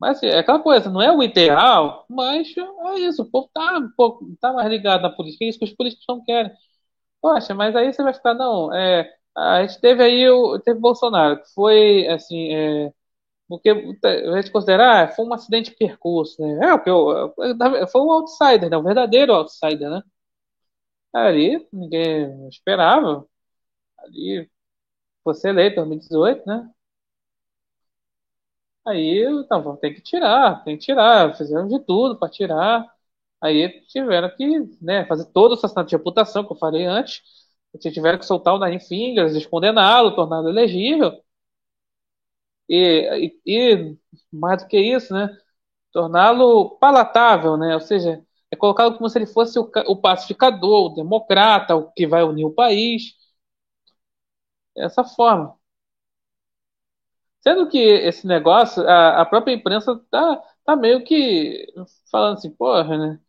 Mas 0.00 0.22
é 0.22 0.38
aquela 0.38 0.60
coisa, 0.62 0.90
não 0.90 1.02
é 1.02 1.12
o 1.12 1.22
ideal, 1.22 2.06
mas 2.08 2.48
é 2.56 3.00
isso, 3.00 3.22
o 3.22 3.30
povo 3.30 3.50
tá, 3.54 3.78
um 3.78 3.90
pouco, 3.96 4.36
tá 4.40 4.52
mais 4.52 4.68
ligado 4.70 5.02
na 5.02 5.10
política, 5.10 5.44
é 5.46 5.48
isso 5.48 5.58
que 5.58 5.64
os 5.66 5.74
políticos 5.74 6.06
não 6.08 6.24
querem. 6.24 6.52
Poxa, 7.22 7.54
mas 7.54 7.76
aí 7.76 7.92
você 7.92 8.02
vai 8.02 8.14
ficar, 8.14 8.34
não, 8.34 8.72
é, 8.74 9.12
a 9.36 9.66
gente 9.66 9.80
teve 9.80 10.02
aí 10.02 10.28
o, 10.30 10.58
teve 10.60 10.78
Bolsonaro, 10.80 11.42
que 11.42 11.52
foi, 11.54 12.06
assim, 12.08 12.52
é, 12.54 12.92
porque 13.48 13.70
a 13.70 14.36
gente 14.42 14.52
considerar, 14.52 15.04
ah, 15.06 15.08
foi 15.08 15.24
um 15.26 15.34
acidente 15.34 15.70
de 15.72 15.76
percurso, 15.78 16.42
né? 16.42 16.68
É 16.68 16.74
o 16.74 16.82
que 16.82 16.90
eu, 16.90 17.34
foi 17.90 18.00
um 18.02 18.12
outsider, 18.12 18.70
né? 18.70 18.76
Um 18.78 18.82
verdadeiro 18.84 19.34
outsider, 19.34 19.90
né? 19.90 20.02
Ali, 21.12 21.66
ninguém 21.72 22.48
esperava. 22.48 23.26
Ali, 23.98 24.50
você 25.24 25.50
eleito 25.50 25.74
em 25.74 25.76
2018, 25.84 26.46
né? 26.46 26.70
Aí, 28.86 29.24
então, 29.24 29.76
ter 29.76 29.94
que 29.94 30.00
tirar, 30.02 30.62
tem 30.64 30.76
que 30.76 30.84
tirar, 30.84 31.34
fizeram 31.36 31.66
de 31.68 31.78
tudo 31.80 32.18
para 32.18 32.28
tirar. 32.30 32.86
Aí 33.42 33.80
tiveram 33.86 34.30
que, 34.36 34.46
né, 34.82 35.06
fazer 35.06 35.26
todo 35.32 35.52
o 35.52 35.54
assassinato 35.54 35.88
de 35.90 35.96
reputação 35.96 36.44
que 36.46 36.52
eu 36.52 36.56
falei 36.58 36.84
antes. 36.86 37.22
Tiveram 37.80 38.18
que 38.18 38.26
soltar 38.26 38.54
o 38.54 38.58
Nine 38.64 38.80
Fingers, 38.80 39.32
descondená-lo, 39.34 40.14
torná-lo 40.14 40.48
elegível. 40.48 41.12
E, 42.68 43.36
e, 43.46 43.72
e, 43.92 43.98
mais 44.32 44.62
do 44.62 44.68
que 44.68 44.78
isso, 44.78 45.12
né, 45.14 45.28
torná-lo 45.92 46.78
palatável, 46.78 47.56
né? 47.58 47.74
Ou 47.74 47.80
seja, 47.80 48.24
é 48.50 48.56
colocá-lo 48.56 48.96
como 48.96 49.08
se 49.10 49.18
ele 49.18 49.26
fosse 49.26 49.58
o, 49.58 49.70
o 49.88 49.96
pacificador, 49.96 50.92
o 50.92 50.94
democrata, 50.96 51.76
o 51.76 51.92
que 51.92 52.06
vai 52.06 52.22
unir 52.24 52.46
o 52.46 52.54
país. 52.54 53.14
Dessa 54.76 55.02
forma. 55.04 55.58
Sendo 57.40 57.68
que 57.68 57.78
esse 57.78 58.26
negócio, 58.26 58.82
a, 58.88 59.20
a 59.22 59.26
própria 59.26 59.52
imprensa 59.54 59.98
tá, 60.10 60.42
tá 60.64 60.76
meio 60.76 61.04
que 61.04 61.66
falando 62.10 62.38
assim, 62.38 62.50
porra, 62.50 62.96
né? 62.96 63.20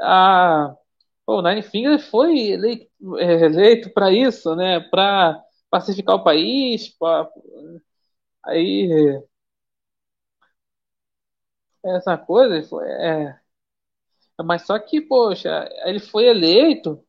A, 0.00 0.74
pô, 0.74 0.79
o 1.38 1.42
Nine 1.42 1.62
Fingers 1.62 2.06
foi 2.08 2.38
eleito, 2.50 2.90
é, 3.18 3.44
eleito 3.46 3.90
para 3.92 4.12
isso, 4.12 4.54
né? 4.56 4.80
Para 4.80 5.40
pacificar 5.70 6.16
o 6.16 6.24
país, 6.24 6.88
pra, 6.98 7.28
aí 8.44 9.20
essa 11.84 12.16
coisa, 12.18 12.62
foi, 12.68 12.86
é, 12.88 13.38
mas 14.44 14.62
só 14.66 14.78
que, 14.78 15.00
poxa, 15.00 15.68
ele 15.84 16.00
foi 16.00 16.26
eleito 16.26 17.04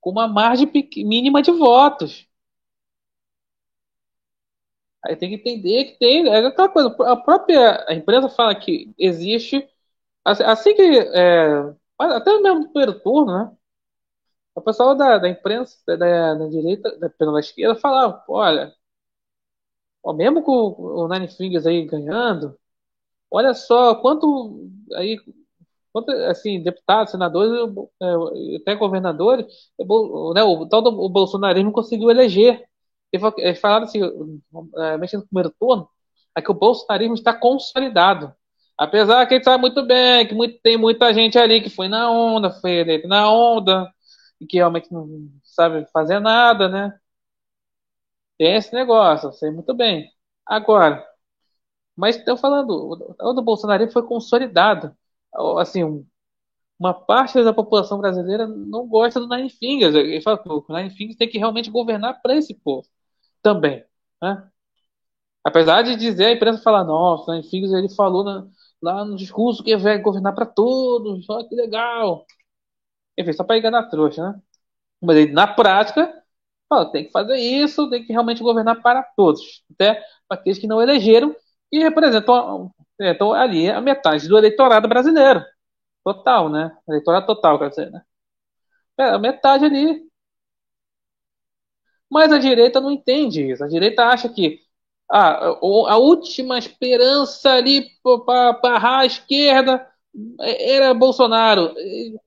com 0.00 0.10
uma 0.10 0.28
margem 0.28 0.70
mínima 1.04 1.42
de 1.42 1.52
votos. 1.52 2.28
Aí 5.04 5.16
tem 5.16 5.28
que 5.30 5.34
entender 5.36 5.84
que 5.92 5.98
tem. 5.98 6.26
É 6.28 6.46
aquela 6.46 6.68
coisa, 6.68 6.88
a 7.12 7.16
própria 7.16 7.84
a 7.88 7.94
empresa 7.94 8.28
fala 8.28 8.54
que 8.54 8.92
existe. 8.98 9.68
Assim, 10.24 10.44
assim 10.44 10.74
que. 10.76 10.82
É, 10.82 11.74
até 11.98 12.38
mesmo 12.40 12.60
no 12.60 12.68
primeiro 12.70 13.00
turno, 13.00 13.38
né? 13.38 13.56
O 14.54 14.60
pessoal 14.62 14.94
da, 14.96 15.18
da 15.18 15.28
imprensa, 15.28 15.78
da, 15.86 16.34
da 16.34 16.48
direita, 16.48 16.96
da, 16.98 17.08
da 17.08 17.40
esquerda, 17.40 17.74
falava: 17.76 18.24
olha, 18.28 18.74
ó, 20.02 20.12
mesmo 20.12 20.42
com 20.42 20.52
o 20.78 21.08
Nine 21.08 21.28
Fingers 21.28 21.66
aí 21.66 21.84
ganhando, 21.86 22.58
olha 23.30 23.54
só 23.54 23.94
quanto 23.96 24.70
aí. 24.94 25.18
Quanto, 25.92 26.10
assim, 26.10 26.62
deputados, 26.62 27.12
senadores, 27.12 27.52
é, 28.02 28.56
até 28.56 28.74
governadores, 28.74 29.46
né, 30.34 30.42
o 30.42 30.66
tal 30.68 30.82
do 30.82 30.90
o 30.90 31.08
bolsonarismo 31.08 31.72
conseguiu 31.72 32.10
eleger 32.10 32.68
eles 33.38 33.60
falaram 33.60 33.84
assim, 33.84 34.00
é, 34.76 34.96
mexendo 34.98 35.20
no 35.22 35.26
primeiro 35.28 35.54
turno, 35.58 35.88
é 36.36 36.42
que 36.42 36.50
o 36.50 36.54
bolsonarismo 36.54 37.14
está 37.14 37.32
consolidado. 37.32 38.34
Apesar 38.78 39.26
que 39.26 39.34
ele 39.34 39.44
sabe 39.44 39.60
muito 39.60 39.84
bem 39.86 40.26
que 40.26 40.34
muito, 40.34 40.58
tem 40.62 40.76
muita 40.76 41.12
gente 41.14 41.38
ali 41.38 41.60
que 41.60 41.70
foi 41.70 41.88
na 41.88 42.10
onda, 42.10 42.50
foi 42.50 42.72
eleito 42.72 43.06
na 43.08 43.30
onda, 43.30 43.92
e 44.40 44.46
que 44.46 44.56
realmente 44.58 44.92
não 44.92 45.30
sabe 45.44 45.86
fazer 45.92 46.20
nada, 46.20 46.68
né? 46.68 46.98
Tem 48.38 48.54
esse 48.56 48.72
negócio, 48.74 49.28
eu 49.28 49.32
sei 49.32 49.50
muito 49.50 49.74
bem. 49.74 50.10
Agora, 50.46 51.04
mas 51.96 52.16
estou 52.16 52.36
falando, 52.36 52.70
o 53.20 53.32
do 53.32 53.42
bolsonarismo 53.42 53.92
foi 53.92 54.02
consolidado. 54.06 54.96
Assim, 55.58 56.06
uma 56.78 56.94
parte 56.94 57.42
da 57.44 57.52
população 57.54 57.98
brasileira 57.98 58.46
não 58.46 58.88
gosta 58.88 59.20
do 59.20 59.28
Nine 59.28 59.50
Fingers. 59.50 59.94
Ele 59.94 60.20
fala 60.20 60.38
que 60.38 60.48
o 60.48 60.64
Nine 60.68 60.90
Fingers 60.90 61.16
tem 61.16 61.28
que 61.28 61.38
realmente 61.38 61.70
governar 61.70 62.20
para 62.22 62.36
esse 62.36 62.54
povo 62.54 62.88
também. 63.42 63.84
Né? 64.22 64.50
Apesar 65.44 65.82
de 65.82 65.96
dizer, 65.96 66.26
a 66.26 66.32
imprensa 66.32 66.62
falar, 66.62 66.84
nossa, 66.84 67.36
enfim, 67.36 67.64
ele 67.76 67.88
falou 67.94 68.24
na, 68.24 68.46
lá 68.84 69.04
no 69.04 69.16
discurso 69.16 69.62
que 69.64 69.76
vai 69.76 69.98
governar 70.00 70.34
para 70.34 70.46
todos, 70.46 71.28
olha 71.28 71.48
que 71.48 71.54
legal. 71.54 72.26
Enfim, 73.18 73.32
só 73.32 73.44
para 73.44 73.58
enganar 73.58 73.80
a 73.80 73.88
trouxa, 73.90 74.32
né? 74.32 74.40
Mas 75.02 75.16
ele, 75.18 75.32
na 75.32 75.46
prática, 75.46 76.12
fala, 76.68 76.90
tem 76.92 77.04
que 77.06 77.12
fazer 77.12 77.36
isso, 77.38 77.90
tem 77.90 78.04
que 78.04 78.12
realmente 78.12 78.42
governar 78.42 78.82
para 78.82 79.02
todos, 79.16 79.64
até 79.72 79.96
para 80.28 80.38
aqueles 80.40 80.58
que 80.58 80.66
não 80.66 80.82
elegeram 80.82 81.36
e 81.72 81.80
representam 81.80 82.72
então, 83.00 83.32
ali 83.32 83.70
a 83.70 83.80
metade 83.80 84.28
do 84.28 84.38
eleitorado 84.38 84.88
brasileiro. 84.88 85.44
Total, 86.04 86.48
né? 86.50 86.76
Eleitorado 86.88 87.26
total, 87.26 87.58
quer 87.58 87.70
dizer, 87.70 87.90
né? 87.92 88.02
É, 88.98 89.04
a 89.10 89.18
metade 89.18 89.64
ali 89.64 90.04
mas 92.10 92.32
a 92.32 92.38
direita 92.38 92.80
não 92.80 92.90
entende 92.90 93.42
isso. 93.50 93.64
A 93.64 93.68
direita 93.68 94.04
acha 94.04 94.28
que 94.28 94.60
ah, 95.10 95.46
a 95.88 95.98
última 95.98 96.58
esperança 96.58 97.50
ali 97.52 97.86
para 98.26 98.98
a 98.98 99.06
esquerda 99.06 99.86
era 100.40 100.94
Bolsonaro. 100.94 101.74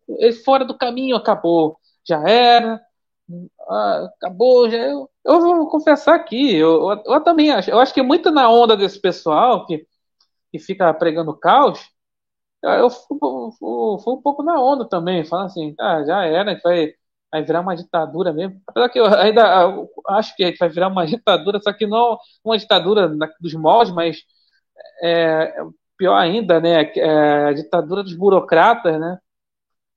Ele 0.07 0.33
fora 0.33 0.65
do 0.65 0.77
caminho 0.77 1.15
acabou. 1.15 1.77
Já 2.07 2.21
era. 2.27 2.81
Ah, 3.69 4.09
acabou. 4.15 4.69
Já, 4.69 4.77
eu, 4.77 5.09
eu 5.25 5.41
vou 5.41 5.69
confessar 5.69 6.15
aqui. 6.15 6.55
Eu, 6.55 6.89
eu, 6.91 7.03
eu, 7.05 7.21
também 7.21 7.51
acho. 7.51 7.69
Eu 7.69 7.79
acho 7.79 7.93
que 7.93 8.01
muito 8.01 8.31
na 8.31 8.49
onda 8.49 8.75
desse 8.77 8.99
pessoal 8.99 9.65
que, 9.65 9.85
que 10.51 10.59
fica 10.59 10.93
pregando 10.93 11.37
caos. 11.37 11.79
Eu 12.63 12.89
fui, 12.89 13.17
fui, 13.59 14.03
fui 14.03 14.13
um 14.13 14.21
pouco 14.21 14.43
na 14.43 14.61
onda 14.61 14.87
também, 14.87 15.23
falando 15.25 15.47
assim, 15.47 15.75
ah, 15.79 16.03
já 16.05 16.25
era, 16.25 16.59
vai, 16.63 16.93
vai 17.31 17.43
virar 17.43 17.61
uma 17.61 17.75
ditadura 17.75 18.33
mesmo. 18.33 18.61
Apesar 18.67 18.89
que 18.89 18.99
eu 18.99 19.05
ainda 19.05 19.43
acho 20.09 20.35
que 20.35 20.55
vai 20.59 20.69
virar 20.69 20.87
uma 20.89 21.05
ditadura, 21.07 21.59
só 21.61 21.73
que 21.73 21.87
não 21.87 22.17
uma 22.43 22.57
ditadura 22.57 23.09
dos 23.39 23.53
moldes, 23.53 23.93
mas 23.93 24.23
é, 25.03 25.53
pior 25.97 26.15
ainda, 26.17 26.59
né? 26.59 26.83
É 26.97 27.45
a 27.49 27.53
ditadura 27.53 28.03
dos 28.03 28.15
burocratas, 28.15 28.99
né? 28.99 29.19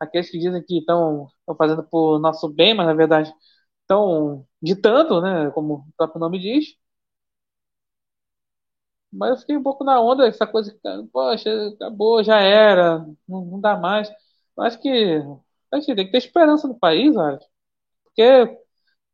Aqueles 0.01 0.31
que 0.31 0.39
dizem 0.39 0.63
que 0.65 0.79
estão 0.79 1.29
fazendo 1.59 1.85
por 1.85 2.19
nosso 2.21 2.49
bem, 2.49 2.75
mas 2.75 2.87
na 2.87 2.95
verdade 2.95 3.33
estão 3.83 4.47
ditando, 4.63 5.21
né? 5.23 5.51
Como 5.53 5.75
o 5.77 5.85
próprio 5.97 6.21
nome 6.21 6.39
diz. 6.41 6.77
Mas 9.13 9.31
eu 9.31 9.37
fiquei 9.39 9.57
um 9.57 9.63
pouco 9.63 9.83
na 9.85 10.01
onda, 10.01 10.27
essa 10.29 10.47
coisa 10.47 10.77
poxa, 11.13 11.51
acabou, 11.75 12.23
já 12.23 12.39
era, 12.41 12.99
não, 13.29 13.45
não 13.45 13.61
dá 13.61 13.77
mais. 13.77 14.09
Eu 14.57 14.63
acho 14.65 14.81
que 14.81 15.21
a 15.73 15.77
gente 15.81 15.95
tem 15.95 16.07
que 16.07 16.13
ter 16.13 16.19
esperança 16.19 16.69
no 16.69 16.79
país, 16.79 17.17
acho. 17.17 17.47
Porque 18.05 18.23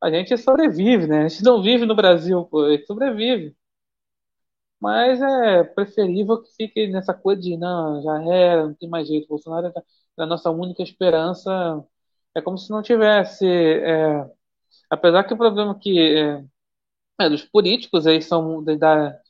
a 0.03 0.11
gente 0.11 0.37
sobrevive, 0.39 1.07
né? 1.09 1.25
A 1.27 1.29
gente 1.29 1.45
não 1.45 1.63
vive 1.63 1.87
no 1.87 1.97
Brasil, 1.97 2.45
pô, 2.47 2.65
a 2.65 2.73
gente 2.73 2.87
sobrevive. 2.87 3.57
Mas 4.81 5.21
é 5.23 5.65
preferível 5.65 6.43
que 6.43 6.51
fique 6.55 6.87
nessa 6.89 7.15
coisa 7.15 7.41
de 7.41 7.57
não, 7.57 8.03
já 8.03 8.23
era, 8.33 8.67
não 8.67 8.75
tem 8.75 8.89
mais 8.89 9.09
jeito. 9.09 9.29
Bolsonaro 9.29 9.69
é 9.69 9.73
a 10.23 10.27
nossa 10.27 10.51
única 10.51 10.83
esperança. 10.83 11.51
É 12.35 12.43
como 12.43 12.59
se 12.59 12.71
não 12.71 12.83
tivesse. 12.83 13.47
É, 13.47 14.31
apesar 14.91 15.25
que 15.25 15.35
o 15.35 15.39
problema 15.39 15.79
que 15.79 15.99
é, 16.01 16.45
é, 17.21 17.31
dos 17.31 17.45
políticos 17.45 18.07
aí 18.07 18.23
são 18.23 18.65
da, 18.65 19.21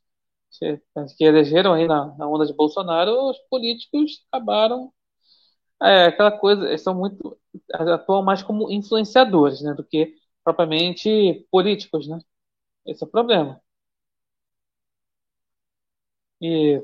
que 1.17 1.25
elegeram 1.25 1.73
aí 1.75 1.87
na, 1.87 2.15
na 2.17 2.29
onda 2.29 2.47
de 2.47 2.55
Bolsonaro, 2.55 3.31
os 3.31 3.39
políticos 3.51 4.25
acabaram 4.31 4.93
é, 5.83 6.07
aquela 6.07 6.33
coisa, 6.33 6.67
eles 6.67 6.83
são 6.83 6.95
muito. 6.95 7.39
atuam 7.73 8.23
mais 8.23 8.43
como 8.43 8.71
influenciadores, 8.71 9.61
né? 9.63 9.75
Do 9.75 9.85
que 9.85 10.15
propriamente 10.45 11.47
políticos, 11.51 12.09
né? 12.09 12.19
Esse 12.87 13.05
é 13.05 13.09
o 13.09 13.11
problema. 13.11 13.61
E, 16.41 16.83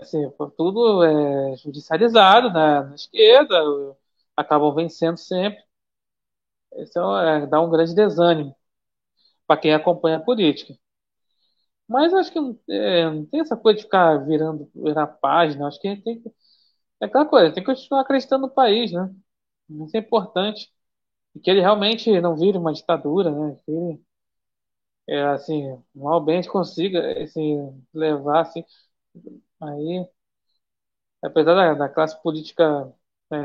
assim, 0.00 0.30
tudo 0.56 1.02
é 1.04 1.56
judicializado 1.56 2.48
né? 2.52 2.82
na 2.82 2.94
esquerda, 2.94 3.56
acabam 4.36 4.74
vencendo 4.74 5.16
sempre. 5.18 5.62
Isso 6.76 6.98
é, 7.18 7.46
dá 7.46 7.60
um 7.62 7.70
grande 7.70 7.94
desânimo 7.94 8.54
para 9.46 9.60
quem 9.60 9.74
acompanha 9.74 10.18
a 10.18 10.20
política. 10.20 10.74
Mas 11.88 12.14
acho 12.14 12.32
que 12.32 12.38
é, 12.70 13.10
não 13.10 13.26
tem 13.26 13.40
essa 13.40 13.56
coisa 13.56 13.78
de 13.78 13.84
ficar 13.84 14.16
virando 14.26 14.70
virar 14.74 15.06
página. 15.06 15.66
Acho 15.68 15.80
que 15.80 15.96
tem 15.96 16.20
que 16.22 16.30
é 17.02 17.06
aquela 17.06 17.26
coisa, 17.26 17.52
tem 17.54 17.62
que 17.64 17.70
continuar 17.72 18.02
acreditando 18.02 18.46
no 18.46 18.54
país, 18.54 18.92
né? 18.92 19.14
Isso 19.70 19.96
é 19.96 20.00
importante. 20.00 20.70
E 21.36 21.40
que 21.40 21.50
ele 21.50 21.60
realmente 21.60 22.10
não 22.22 22.36
vire 22.36 22.58
uma 22.58 22.72
ditadura, 22.74 23.30
né? 23.30 23.56
Que 23.66 23.72
ele, 23.72 24.02
é, 25.08 25.22
assim, 25.24 25.82
mal 25.94 26.20
bem 26.24 26.42
consiga 26.48 27.22
assim, 27.22 27.56
levar, 27.94 28.42
assim, 28.42 28.64
aí... 29.60 30.06
apesar 31.22 31.54
da, 31.54 31.74
da 31.74 31.88
classe 31.88 32.20
política, 32.22 32.92
é, 33.32 33.36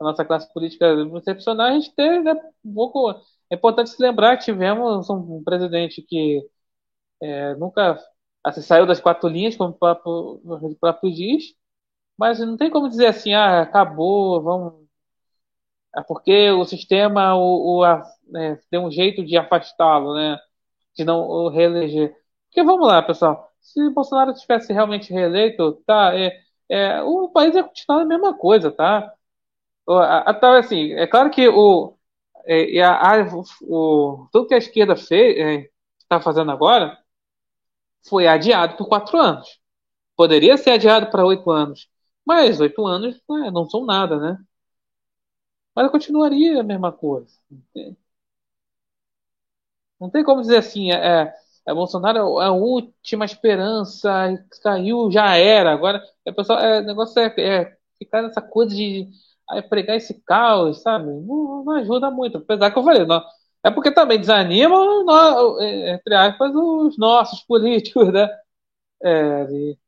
a 0.00 0.04
nossa 0.04 0.24
classe 0.24 0.52
política 0.52 0.86
decepcionar, 1.06 1.70
a 1.72 1.74
gente 1.74 1.94
teve 1.94 2.22
né, 2.22 2.34
um 2.64 2.74
pouco. 2.74 3.10
É 3.50 3.54
importante 3.56 3.90
se 3.90 4.02
lembrar 4.02 4.36
que 4.36 4.44
tivemos 4.44 5.08
um 5.10 5.42
presidente 5.42 6.02
que 6.02 6.48
é, 7.22 7.54
nunca 7.56 7.98
assim, 8.44 8.62
saiu 8.62 8.86
das 8.86 9.00
quatro 9.00 9.28
linhas, 9.28 9.56
como 9.56 9.70
o 9.70 9.74
próprio, 9.78 10.40
o 10.44 10.76
próprio 10.76 11.12
diz, 11.12 11.54
mas 12.18 12.38
não 12.40 12.56
tem 12.56 12.70
como 12.70 12.88
dizer 12.88 13.06
assim, 13.06 13.34
ah, 13.34 13.62
acabou, 13.62 14.42
vamos. 14.42 14.88
É 15.96 16.02
porque 16.02 16.50
o 16.50 16.64
sistema 16.64 17.34
o, 17.36 17.78
o 17.78 17.84
a, 17.84 18.02
né, 18.28 18.58
deu 18.70 18.82
um 18.82 18.90
jeito 18.90 19.24
de 19.24 19.36
afastá-lo, 19.36 20.14
né? 20.14 20.38
De 20.96 21.04
não 21.04 21.20
o 21.28 21.48
reeleger. 21.48 22.14
Porque 22.48 22.62
vamos 22.64 22.86
lá, 22.88 23.02
pessoal. 23.02 23.52
Se 23.60 23.90
Bolsonaro 23.90 24.34
tivesse 24.34 24.72
realmente 24.72 25.12
reeleito, 25.12 25.74
tá? 25.86 26.12
É, 26.16 26.32
é, 26.68 27.02
o 27.02 27.28
país 27.30 27.54
ia 27.54 27.64
continuar 27.64 28.02
a 28.02 28.04
mesma 28.06 28.36
coisa, 28.36 28.70
tá? 28.70 29.12
Tá 30.40 30.58
assim, 30.58 30.92
é 30.92 31.06
claro 31.06 31.30
que 31.30 31.48
o, 31.48 31.96
é, 32.46 32.82
a, 32.82 33.26
o, 33.62 34.28
tudo 34.32 34.46
que 34.48 34.54
a 34.54 34.58
esquerda 34.58 34.96
fez, 34.96 35.36
está 35.98 36.16
é, 36.16 36.20
fazendo 36.20 36.50
agora, 36.50 36.98
foi 38.08 38.26
adiado 38.26 38.76
por 38.76 38.88
quatro 38.88 39.18
anos. 39.18 39.60
Poderia 40.16 40.56
ser 40.56 40.72
adiado 40.72 41.10
para 41.10 41.24
oito 41.26 41.50
anos, 41.50 41.88
mas 42.28 42.60
oito 42.60 42.86
anos 42.86 43.16
né, 43.28 43.50
não 43.50 43.68
são 43.68 43.84
nada, 43.86 44.18
né? 44.20 44.38
Mas 45.74 45.90
continuaria 45.90 46.60
a 46.60 46.62
mesma 46.64 46.92
coisa. 46.92 47.32
Não 50.00 50.10
tem 50.10 50.24
como 50.24 50.40
dizer 50.40 50.58
assim, 50.58 50.90
é, 50.92 51.22
é, 51.24 51.34
é 51.66 51.74
Bolsonaro 51.74 52.40
é 52.40 52.46
a 52.46 52.52
última 52.52 53.24
esperança, 53.24 54.10
caiu, 54.62 55.10
já 55.10 55.36
era. 55.36 55.72
Agora, 55.72 56.02
é, 56.24 56.32
pessoal, 56.32 56.58
é, 56.60 56.80
o 56.80 56.84
negócio 56.84 57.18
é, 57.20 57.34
é 57.38 57.76
ficar 57.98 58.22
nessa 58.22 58.40
coisa 58.40 58.74
de 58.74 59.08
aí, 59.50 59.62
pregar 59.62 59.96
esse 59.96 60.14
caos, 60.22 60.82
sabe? 60.82 61.06
Não, 61.06 61.64
não, 61.64 61.72
ajuda 61.76 62.10
muito. 62.10 62.38
Apesar 62.38 62.70
que 62.70 62.78
eu 62.78 62.84
falei, 62.84 63.04
não, 63.04 63.22
é 63.64 63.70
porque 63.70 63.90
também 63.90 64.20
desanimam, 64.20 65.04
nós, 65.04 65.60
é, 65.60 65.94
entre 65.94 66.14
aspas, 66.14 66.52
os 66.54 66.96
nossos 66.98 67.40
políticos, 67.42 68.12
né? 68.12 68.28
É, 69.02 69.44
de 69.46 69.78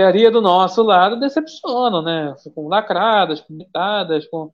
teoria 0.00 0.30
do 0.30 0.40
nosso 0.40 0.82
lado 0.82 1.18
decepcionam, 1.20 2.02
né? 2.02 2.34
Com 2.54 2.68
lacradas, 2.68 3.40
com 3.40 3.52
mitadas, 3.54 4.26
com 4.28 4.52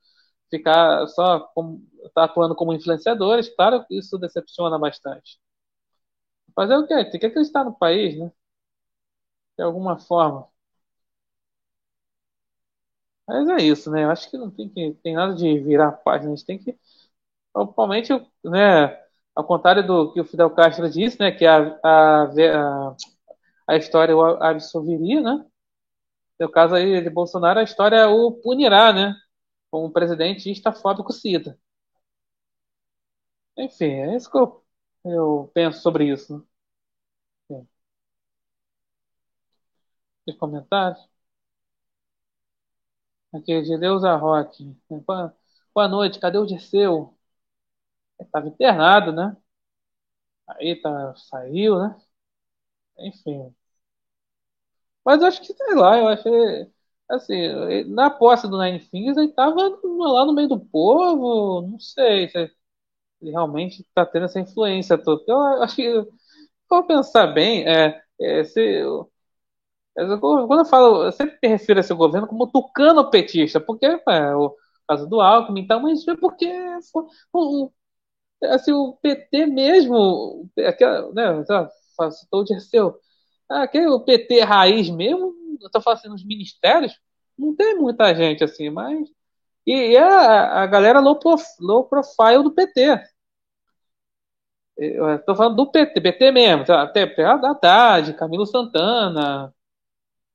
ficar 0.50 1.06
só 1.08 1.40
com, 1.54 1.80
tá 2.14 2.24
atuando 2.24 2.54
como 2.54 2.72
influenciadores, 2.72 3.48
claro 3.56 3.84
que 3.86 3.96
isso 3.98 4.18
decepciona 4.18 4.78
bastante. 4.78 5.38
Fazer 6.56 6.74
o 6.76 6.84
quê? 6.86 7.04
Tem 7.04 7.20
que 7.20 7.26
acreditar 7.26 7.62
no 7.64 7.72
país, 7.78 8.18
né? 8.18 8.32
De 9.58 9.62
alguma 9.64 9.98
forma. 9.98 10.48
Mas 13.26 13.48
é 13.48 13.56
isso, 13.62 13.90
né? 13.90 14.04
Eu 14.04 14.10
acho 14.10 14.30
que 14.30 14.36
não 14.38 14.50
tem, 14.50 14.68
que, 14.68 14.94
tem 15.02 15.14
nada 15.14 15.34
de 15.34 15.58
virar 15.60 15.92
página. 15.92 16.32
A 16.32 16.36
gente 16.36 16.46
tem 16.46 16.58
que, 16.58 16.76
principalmente, 17.54 18.12
né? 18.44 18.88
Ao 19.34 19.44
contrário 19.44 19.86
do 19.86 20.12
que 20.12 20.20
o 20.20 20.24
Fidel 20.24 20.50
Castro 20.50 20.90
disse, 20.90 21.18
né? 21.20 21.32
Que 21.32 21.46
a, 21.46 21.78
a, 21.84 22.24
a, 22.24 22.96
a 23.66 23.76
história 23.76 24.16
o 24.16 24.22
absolveria, 24.42 25.20
né? 25.20 25.44
No 26.40 26.50
caso 26.50 26.74
aí 26.76 27.02
de 27.02 27.10
Bolsonaro, 27.10 27.60
a 27.60 27.64
história 27.64 28.08
o 28.08 28.32
punirá, 28.32 28.92
né? 28.92 29.14
Como 29.70 29.92
presidente 29.92 30.50
estafóbico 30.50 31.12
cida. 31.12 31.58
Enfim, 33.56 33.86
é 33.86 34.16
isso 34.16 34.30
que 34.30 34.36
eu, 34.38 34.64
eu 35.04 35.50
penso 35.54 35.80
sobre 35.82 36.10
isso. 36.10 36.46
Né? 37.50 37.66
Tem 40.24 40.36
comentários? 40.36 41.08
Aqui, 43.32 43.62
Gedeuza 43.64 44.16
Roque. 44.16 44.76
Boa, 45.06 45.32
boa 45.74 45.86
noite, 45.88 46.18
cadê 46.18 46.38
o 46.38 46.46
Dirceu? 46.46 47.16
Estava 48.20 48.46
internado, 48.48 49.10
né? 49.12 49.34
Aí 50.48 50.80
tá, 50.80 51.14
saiu, 51.16 51.78
né? 51.78 51.96
Enfim. 52.98 53.54
Mas 55.04 55.22
acho 55.22 55.40
que, 55.42 55.52
sei 55.54 55.74
lá, 55.74 55.98
eu 55.98 56.08
achei. 56.08 56.66
Assim, 57.08 57.84
na 57.84 58.10
posse 58.10 58.48
do 58.48 58.58
Nine 58.60 58.80
Fingers, 58.80 59.16
ele 59.16 59.32
tava 59.32 59.54
lá 59.84 60.24
no 60.26 60.32
meio 60.34 60.48
do 60.48 60.58
povo, 60.58 61.62
não 61.62 61.78
sei 61.78 62.28
se 62.28 62.36
ele 63.22 63.32
realmente 63.32 63.86
tá 63.94 64.06
tendo 64.06 64.26
essa 64.26 64.40
influência 64.40 64.98
toda. 64.98 65.24
Eu 65.28 65.62
acho 65.62 65.76
que, 65.76 66.06
vou 66.70 66.86
pensar 66.86 67.28
bem, 67.28 67.66
é, 67.68 68.02
é, 68.20 68.44
se, 68.44 68.82
quando 69.94 70.58
eu 70.60 70.64
falo, 70.66 71.04
eu 71.04 71.12
sempre 71.12 71.38
me 71.42 71.48
refiro 71.48 71.78
a 71.78 71.80
esse 71.80 71.94
governo 71.94 72.26
como 72.26 72.46
tucano 72.50 73.10
petista, 73.10 73.60
porque 73.60 73.86
é, 73.86 74.34
o 74.36 74.54
caso 74.88 75.08
do 75.08 75.20
Alckmin 75.20 75.62
e 75.62 75.66
tal, 75.66 75.80
mas 75.80 76.06
é 76.06 76.14
porque 76.16 76.46
o, 77.32 77.70
assim, 78.44 78.72
o 78.72 78.94
PT 79.02 79.46
mesmo, 79.46 80.48
aquela, 80.66 81.12
né, 81.12 81.44
citou 82.10 82.40
o 82.40 82.44
Dirceu, 82.44 82.98
aquele 83.48 83.86
o 83.88 84.00
PT 84.00 84.42
raiz 84.42 84.90
mesmo, 84.90 85.34
eu 85.60 85.70
tô 85.70 85.80
falando 85.80 85.98
assim, 86.00 86.08
nos 86.08 86.24
ministérios, 86.24 86.98
não 87.38 87.54
tem 87.54 87.76
muita 87.76 88.14
gente 88.14 88.44
assim, 88.44 88.70
mas. 88.70 89.08
E, 89.66 89.72
e 89.92 89.96
a, 89.98 90.62
a 90.62 90.66
galera 90.66 91.00
low, 91.00 91.18
prof, 91.18 91.44
low 91.60 91.84
profile 91.88 92.42
do 92.42 92.52
PT. 92.54 93.02
Eu 94.76 95.18
tô 95.24 95.34
falando 95.34 95.56
do 95.56 95.70
PT, 95.70 96.00
PT 96.00 96.30
mesmo, 96.32 96.64
até 96.74 97.04
a 97.24 97.32
Haddad, 97.32 98.12
Camilo 98.14 98.46
Santana, 98.46 99.54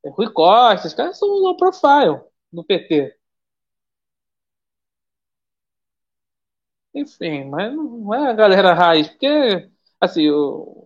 Rui 0.06 0.32
Costa, 0.32 0.88
os 0.88 0.93
caras 0.93 1.17
são 1.19 1.28
low 1.30 1.58
profile 1.58 2.21
no 2.52 2.63
PT. 2.63 3.15
Enfim, 6.93 7.45
mas 7.45 7.74
não 7.74 8.13
é 8.13 8.30
a 8.30 8.34
galera 8.34 8.74
raiz, 8.74 9.08
porque, 9.08 9.69
assim, 10.00 10.30
o, 10.30 10.81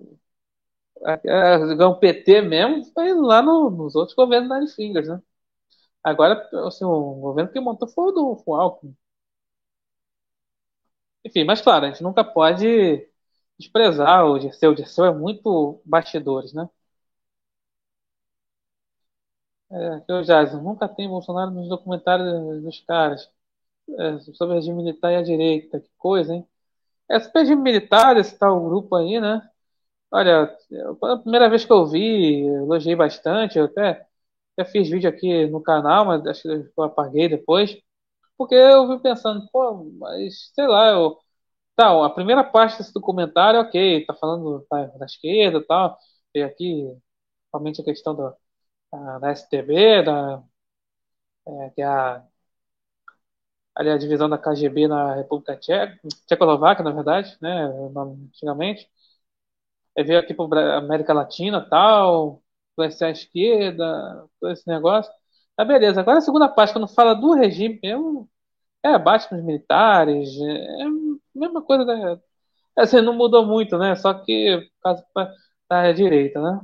o 1.87 1.95
PT 1.99 2.41
mesmo 2.41 2.83
foi 2.93 3.13
lá 3.13 3.41
no, 3.41 3.69
nos 3.69 3.95
outros 3.95 4.15
governos 4.15 4.49
da 4.49 4.75
Fingers, 4.75 5.07
né? 5.07 5.21
Agora, 6.03 6.47
assim, 6.67 6.85
o 6.85 7.15
governo 7.15 7.51
que 7.51 7.59
montou 7.61 7.87
foi 7.89 8.05
o 8.09 8.11
do 8.11 8.43
o 8.45 8.55
Alckmin. 8.55 8.95
Enfim, 11.25 11.43
mas 11.43 11.61
claro, 11.61 11.85
a 11.85 11.89
gente 11.89 12.03
nunca 12.03 12.23
pode 12.23 13.07
desprezar 13.59 14.25
o 14.25 14.37
Dirceu. 14.39 14.71
O 14.71 14.75
Dirceu 14.75 15.05
é 15.05 15.13
muito 15.13 15.81
bastidores, 15.85 16.53
né? 16.53 16.69
É, 19.71 20.03
eu 20.07 20.23
já 20.23 20.43
nunca 20.61 20.87
tem 20.87 21.09
Bolsonaro 21.09 21.51
nos 21.51 21.67
documentários 21.67 22.61
dos 22.63 22.79
caras 22.81 23.29
é, 23.99 24.19
sobre 24.33 24.55
o 24.55 24.57
regime 24.57 24.77
militar 24.83 25.11
e 25.13 25.17
a 25.17 25.23
direita. 25.23 25.79
Que 25.81 25.89
coisa, 25.97 26.33
hein? 26.35 26.47
É, 27.09 27.17
o 27.17 27.31
regime 27.35 27.61
militar, 27.63 28.17
esse 28.17 28.37
tal 28.39 28.63
grupo 28.65 28.95
aí, 28.95 29.19
né? 29.21 29.41
Olha, 30.15 30.43
a 31.03 31.17
primeira 31.17 31.49
vez 31.49 31.65
que 31.65 31.71
eu 31.73 31.85
vi, 31.87 32.41
elogiei 32.47 32.95
bastante, 32.95 33.57
eu 33.59 33.65
até, 33.65 34.07
até 34.57 34.71
fiz 34.71 34.89
vídeo 34.89 35.09
aqui 35.09 35.47
no 35.47 35.61
canal, 35.61 36.05
mas 36.05 36.25
acho 36.27 36.43
que 36.43 36.49
eu 36.77 36.83
apaguei 36.83 37.27
depois, 37.29 37.77
porque 38.37 38.55
eu 38.55 38.87
vi 38.89 39.01
pensando, 39.01 39.47
pô, 39.51 39.85
mas 39.99 40.51
sei 40.55 40.67
lá, 40.67 40.89
eu. 40.91 41.17
Tá, 41.75 42.05
a 42.05 42.09
primeira 42.11 42.43
parte 42.43 42.77
desse 42.79 42.93
documentário, 42.93 43.59
ok, 43.61 44.05
tá 44.05 44.13
falando 44.15 44.61
tá, 44.69 44.85
da 44.99 45.05
esquerda 45.07 45.59
e 45.59 45.63
tal, 45.65 45.97
e 46.35 46.43
aqui, 46.43 46.85
realmente 47.53 47.81
a 47.81 47.85
questão 47.85 48.15
da, 48.15 49.19
da 49.19 49.31
STB, 49.31 50.03
da, 50.03 50.43
é, 51.47 51.69
que 51.71 51.81
é 51.81 51.85
a, 51.85 52.23
ali 53.75 53.89
a 53.89 53.97
divisão 53.97 54.29
da 54.29 54.37
KGB 54.37 54.87
na 54.87 55.15
República 55.15 55.55
Tcheca, 55.57 55.99
Tchecoslováquia, 56.27 56.83
na 56.83 56.91
verdade, 56.91 57.37
né, 57.41 57.65
antigamente. 58.27 58.89
Veio 59.97 60.19
aqui 60.19 60.33
para 60.33 60.77
América 60.77 61.13
Latina 61.13 61.61
tal, 61.69 62.43
conhecer 62.75 63.05
a 63.05 63.11
esquerda, 63.11 64.27
todo 64.39 64.51
esse 64.51 64.67
negócio. 64.67 65.11
Tá 65.55 65.63
beleza. 65.65 66.01
Agora 66.01 66.17
a 66.19 66.21
segunda 66.21 66.49
parte, 66.49 66.73
quando 66.73 66.87
fala 66.87 67.13
do 67.13 67.33
regime 67.33 67.79
mesmo, 67.81 68.29
é 68.83 68.97
bate 68.99 69.29
com 69.29 69.35
os 69.37 69.43
militares, 69.43 70.29
é 70.41 70.83
a 70.85 70.89
mesma 71.35 71.61
coisa 71.63 71.85
da. 71.85 72.19
Assim, 72.77 73.01
não 73.01 73.13
mudou 73.15 73.45
muito, 73.45 73.77
né? 73.77 73.95
Só 73.97 74.13
que 74.13 74.69
por 74.81 74.81
causa 74.83 75.05
da 75.69 75.91
direita, 75.93 76.41
né? 76.41 76.61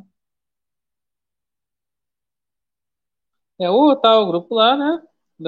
É 3.59 3.69
o 3.69 3.95
tal 3.95 4.27
grupo 4.27 4.55
lá, 4.55 4.75
né? 4.75 5.01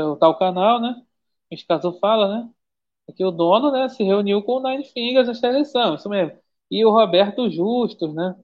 O 0.03 0.15
tal 0.15 0.37
canal, 0.37 0.79
né? 0.81 0.95
Este 1.51 1.65
caso 1.67 1.97
fala, 1.99 2.43
né? 2.43 2.49
Aqui 3.09 3.25
o 3.25 3.31
dono, 3.31 3.71
né, 3.71 3.89
se 3.89 4.03
reuniu 4.03 4.43
com 4.43 4.53
o 4.57 4.63
Nine 4.63 4.85
Fingers 4.85 5.27
nesta 5.29 5.47
eleição, 5.49 5.95
isso 5.95 6.09
mesmo. 6.09 6.39
E 6.73 6.85
o 6.85 6.91
Roberto 6.91 7.49
Justus, 7.51 8.13
né? 8.15 8.35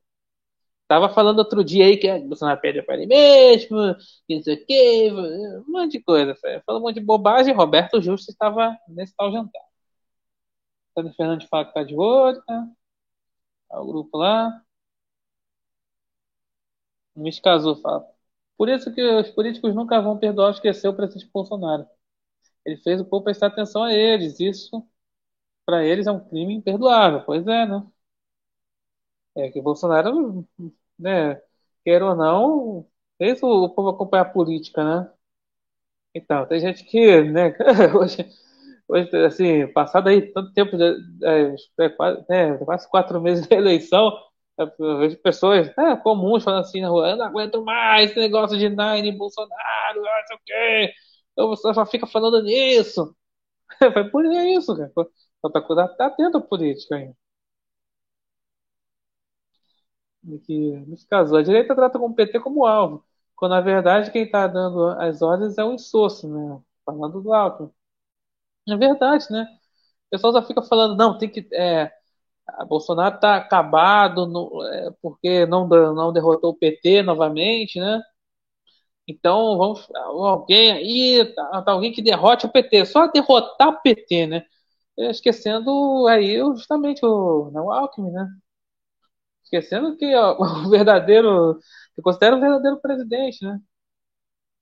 Tava 0.88 1.10
falando 1.10 1.40
outro 1.40 1.64
dia 1.64 1.86
aí 1.86 1.98
que 1.98 2.08
é 2.08 2.20
Bolsonaro 2.20 2.60
perde 2.62 2.82
para 2.84 2.96
ele 2.96 3.06
mesmo, 3.08 3.78
que 4.28 4.36
não 4.36 4.44
sei 4.44 4.56
o 4.56 4.66
quê, 4.66 5.12
um 5.68 5.72
monte 5.72 5.94
de 5.94 6.04
coisa. 6.04 6.36
Falou 6.66 6.82
um 6.82 6.86
monte 6.86 6.96
de 6.96 7.02
bobagem. 7.06 7.54
Roberto 7.54 8.02
Justus 8.02 8.30
estava 8.30 8.76
nesse 8.88 9.16
tal 9.16 9.32
jantar. 9.32 9.62
Antônio 10.96 11.16
Fernandes 11.16 11.48
fala 11.50 11.66
que 11.66 11.74
tá 11.74 11.84
de 11.84 11.96
olho, 11.96 12.44
né? 12.48 12.72
Tá 13.68 13.82
o 13.82 13.88
grupo 13.88 14.18
lá. 14.18 14.64
Luiz 17.16 17.40
Casu 17.40 17.76
fala 17.82 18.06
Por 18.58 18.70
isso 18.70 18.94
que 18.94 19.02
os 19.04 19.30
políticos 19.32 19.76
nunca 19.76 20.02
vão 20.02 20.18
perdoar 20.18 20.52
esquecer 20.52 20.88
o 20.88 20.96
presidente 20.96 21.30
Bolsonaro. 21.34 21.88
Ele 22.66 22.78
fez 22.78 23.02
o 23.02 23.06
povo 23.06 23.24
prestar 23.26 23.48
atenção 23.48 23.84
a 23.84 23.94
eles. 23.94 24.40
Isso, 24.40 24.86
para 25.66 25.86
eles, 25.86 26.08
é 26.08 26.12
um 26.14 26.20
crime 26.20 26.56
imperdoável. 26.56 27.24
Pois 27.26 27.48
é, 27.48 27.66
né? 27.68 27.86
É 29.36 29.50
que 29.52 29.62
Bolsonaro, 29.62 30.48
né, 30.98 31.42
quer 31.86 32.04
ou 32.04 32.16
não, 32.16 32.88
fez 33.18 33.42
o 33.44 33.70
povo 33.70 33.90
acompanhar 33.90 34.24
a 34.24 34.30
política, 34.30 34.84
né? 34.84 35.14
Então, 36.14 36.46
tem 36.48 36.60
gente 36.60 36.84
que, 36.86 37.22
né, 37.24 37.54
hoje, 37.96 38.28
hoje 38.88 39.16
assim, 39.26 39.68
passado 39.74 40.10
aí 40.10 40.22
tanto 40.34 40.54
tempo, 40.54 40.76
é, 41.24 41.56
é, 41.86 41.90
quase, 41.90 42.26
né, 42.30 42.58
quase 42.60 42.90
quatro 42.90 43.22
meses 43.22 43.48
da 43.48 43.56
eleição, 43.56 44.12
eu 44.58 45.00
vejo 45.00 45.18
pessoas 45.22 45.68
né, 45.78 45.96
comuns 46.04 46.44
falando 46.44 46.62
assim 46.62 46.82
na 46.82 46.90
rua, 46.90 47.10
eu 47.12 47.18
não 47.18 47.26
aguento 47.26 47.64
mais 47.64 48.12
esse 48.12 48.20
negócio 48.20 48.58
de 48.58 48.70
Nine, 48.70 49.12
Bolsonaro, 49.18 50.02
não 50.02 50.28
sei 50.28 50.36
o 50.38 50.40
quê, 50.46 50.94
eu, 51.38 51.48
você 51.50 51.74
só 51.74 51.86
fica 51.86 52.08
falando 52.08 52.42
nisso. 52.44 53.16
Foi 53.94 54.10
por 54.12 54.26
isso, 54.26 54.76
cara. 54.78 54.92
Só 55.42 55.50
tá, 55.52 55.62
tá 55.98 56.08
atento 56.08 56.38
à 56.38 56.42
política 56.42 56.96
ainda. 56.98 57.16
Que, 60.40 60.72
nesse 60.88 61.08
caso, 61.08 61.36
a 61.36 61.42
direita 61.42 61.76
trata 61.76 61.98
o 61.98 62.14
PT 62.14 62.40
como 62.40 62.66
alvo, 62.66 63.04
quando 63.36 63.52
na 63.52 63.62
verdade 63.62 64.12
quem 64.12 64.24
está 64.24 64.48
dando 64.48 64.90
as 65.00 65.22
ordens 65.22 65.58
é 65.58 65.64
o 65.64 65.74
insosso, 65.74 66.28
né? 66.28 66.62
Falando 66.86 67.22
do 67.22 67.34
Alckmin. 67.34 67.72
É 68.70 68.78
verdade, 68.78 69.26
né? 69.32 69.48
O 70.08 70.10
pessoal 70.12 70.34
só 70.34 70.44
fica 70.44 70.62
falando, 70.64 70.98
não, 70.98 71.18
tem 71.18 71.30
que. 71.30 71.48
É, 71.54 71.92
Bolsonaro 72.68 73.16
está 73.16 73.38
acabado 73.38 74.26
no, 74.28 74.64
é, 74.66 74.92
porque 75.02 75.46
não, 75.46 75.68
não 75.68 76.14
derrotou 76.14 76.52
o 76.52 76.58
PT 76.58 77.04
novamente, 77.04 77.80
né? 77.80 78.02
Então 79.08 79.58
vamos 79.58 79.88
alguém 79.96 80.72
aí, 80.72 81.34
tá, 81.34 81.62
tá 81.64 81.72
alguém 81.72 81.92
que 81.92 82.02
derrote 82.02 82.46
o 82.46 82.52
PT, 82.52 82.86
só 82.86 83.08
derrotar 83.08 83.70
o 83.70 83.82
PT, 83.82 84.28
né? 84.28 84.46
Esquecendo 84.98 86.08
aí 86.08 86.38
justamente 86.40 87.06
o, 87.06 87.50
né, 87.52 87.62
o 87.62 87.72
Alckmin, 87.72 88.12
né? 88.12 88.28
Esquecendo 89.52 89.98
que 89.98 90.16
ó, 90.16 90.38
o 90.68 90.70
verdadeiro, 90.70 91.60
eu 91.98 92.04
considero 92.04 92.38
o 92.38 92.40
verdadeiro 92.42 92.80
presidente, 92.82 93.44
né? 93.46 93.60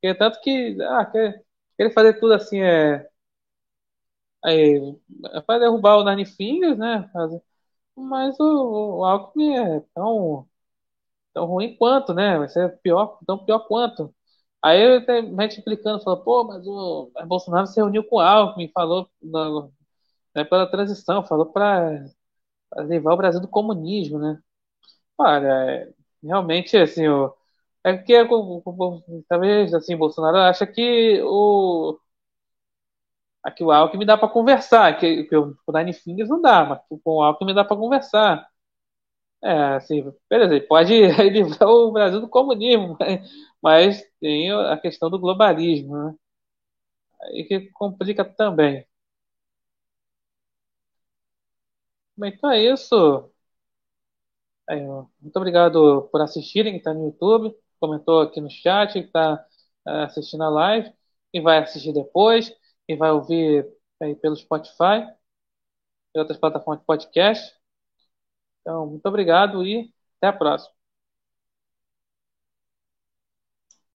Porque 0.02 0.16
tanto 0.18 0.42
que 0.42 0.78
ah, 0.84 1.06
quer, 1.06 1.44
quer 1.78 1.94
fazer 1.94 2.20
tudo 2.20 2.34
assim 2.34 2.62
é, 2.62 3.08
é 5.34 5.42
para 5.42 5.60
derrubar 5.62 5.98
o 5.98 6.04
Nine 6.04 6.26
Fingers, 6.26 6.78
né? 6.78 7.10
Mas 7.96 8.40
o, 8.40 9.00
o 9.00 9.06
Alckmin 9.06 9.56
é 9.58 9.82
tão, 9.96 10.48
tão 11.34 11.46
ruim 11.48 11.78
quanto, 11.78 12.14
né? 12.14 12.38
Vai 12.40 12.50
ser 12.50 12.80
pior, 12.82 13.20
tão 13.28 13.40
pior 13.46 13.62
quanto. 13.68 14.14
Aí 14.64 14.82
eu 14.84 15.00
até 15.00 15.22
gente 15.24 15.60
explicando, 15.60 16.04
falou, 16.04 16.24
pô, 16.24 16.46
mas 16.46 16.68
o 16.68 17.12
Bolsonaro 17.28 17.68
se 17.68 17.78
reuniu 17.78 18.04
com 18.06 18.18
o 18.18 18.20
Alckmin, 18.22 18.70
falou 18.74 19.10
na, 19.22 19.70
né, 20.36 20.44
pela 20.46 20.70
transição, 20.70 21.26
falou 21.26 21.48
para 21.48 22.06
levar 22.78 23.14
o 23.14 23.18
Brasil 23.18 23.42
do 23.42 23.48
comunismo, 23.50 24.20
né? 24.20 24.40
Olha, 25.18 25.48
é, 25.48 25.94
realmente, 26.24 26.78
assim, 26.78 27.08
o, 27.08 27.34
é 27.84 27.98
que 27.98 28.14
talvez, 29.28 29.74
assim, 29.74 29.98
Bolsonaro 29.98 30.38
acha 30.38 30.66
que 30.68 31.22
o 31.24 32.00
aqui 33.44 33.64
o 33.64 33.72
Alckmin 33.72 34.06
dá 34.06 34.18
para 34.18 34.28
conversar, 34.30 34.98
que, 35.00 35.24
que 35.26 35.36
o 35.36 35.56
Nine 35.74 35.94
Fingers 35.94 36.30
não 36.30 36.42
dá, 36.42 36.66
mas 36.66 36.80
com 37.04 37.12
o 37.18 37.22
Alckmin 37.24 37.54
dá 37.54 37.64
para 37.64 37.78
conversar. 37.78 38.48
É, 39.44 39.76
assim, 39.76 40.04
beleza, 40.30 40.56
ele 40.56 40.68
pode 40.68 40.94
livrar 41.32 41.70
o 41.70 41.92
Brasil 41.92 42.22
do 42.22 42.30
comunismo, 42.30 42.98
mas, 43.00 43.22
mas 43.62 44.04
tem 44.20 44.52
a 44.52 44.78
questão 44.78 45.10
do 45.10 45.20
globalismo, 45.20 45.96
né? 45.98 46.16
Aí 47.22 47.44
que 47.48 47.70
complica 47.72 48.26
também. 48.26 48.86
Bem, 52.16 52.34
então 52.34 52.52
é 52.52 52.64
isso. 52.64 53.32
Aí, 54.70 54.82
muito 55.22 55.36
obrigado 55.38 56.10
por 56.12 56.22
assistirem, 56.22 56.74
que 56.74 56.80
está 56.80 56.94
no 56.94 57.06
YouTube, 57.06 57.56
comentou 57.80 58.22
aqui 58.22 58.42
no 58.42 58.50
chat, 58.50 58.94
que 58.94 59.00
está 59.00 59.46
é, 59.88 60.04
assistindo 60.04 60.44
a 60.44 60.50
live, 60.50 60.92
quem 61.32 61.42
vai 61.42 61.60
assistir 61.60 61.94
depois, 61.94 62.54
quem 62.88 62.98
vai 62.98 63.12
ouvir 63.12 63.68
aí 64.02 64.16
pelo 64.16 64.36
Spotify 64.36 65.08
e 66.14 66.20
outras 66.20 66.38
plataformas 66.38 66.82
de 66.82 66.86
podcast. 66.86 67.56
Então, 68.62 68.86
muito 68.88 69.06
obrigado 69.08 69.66
e 69.66 69.92
até 70.18 70.28
a 70.28 70.34
próxima. 70.34 70.77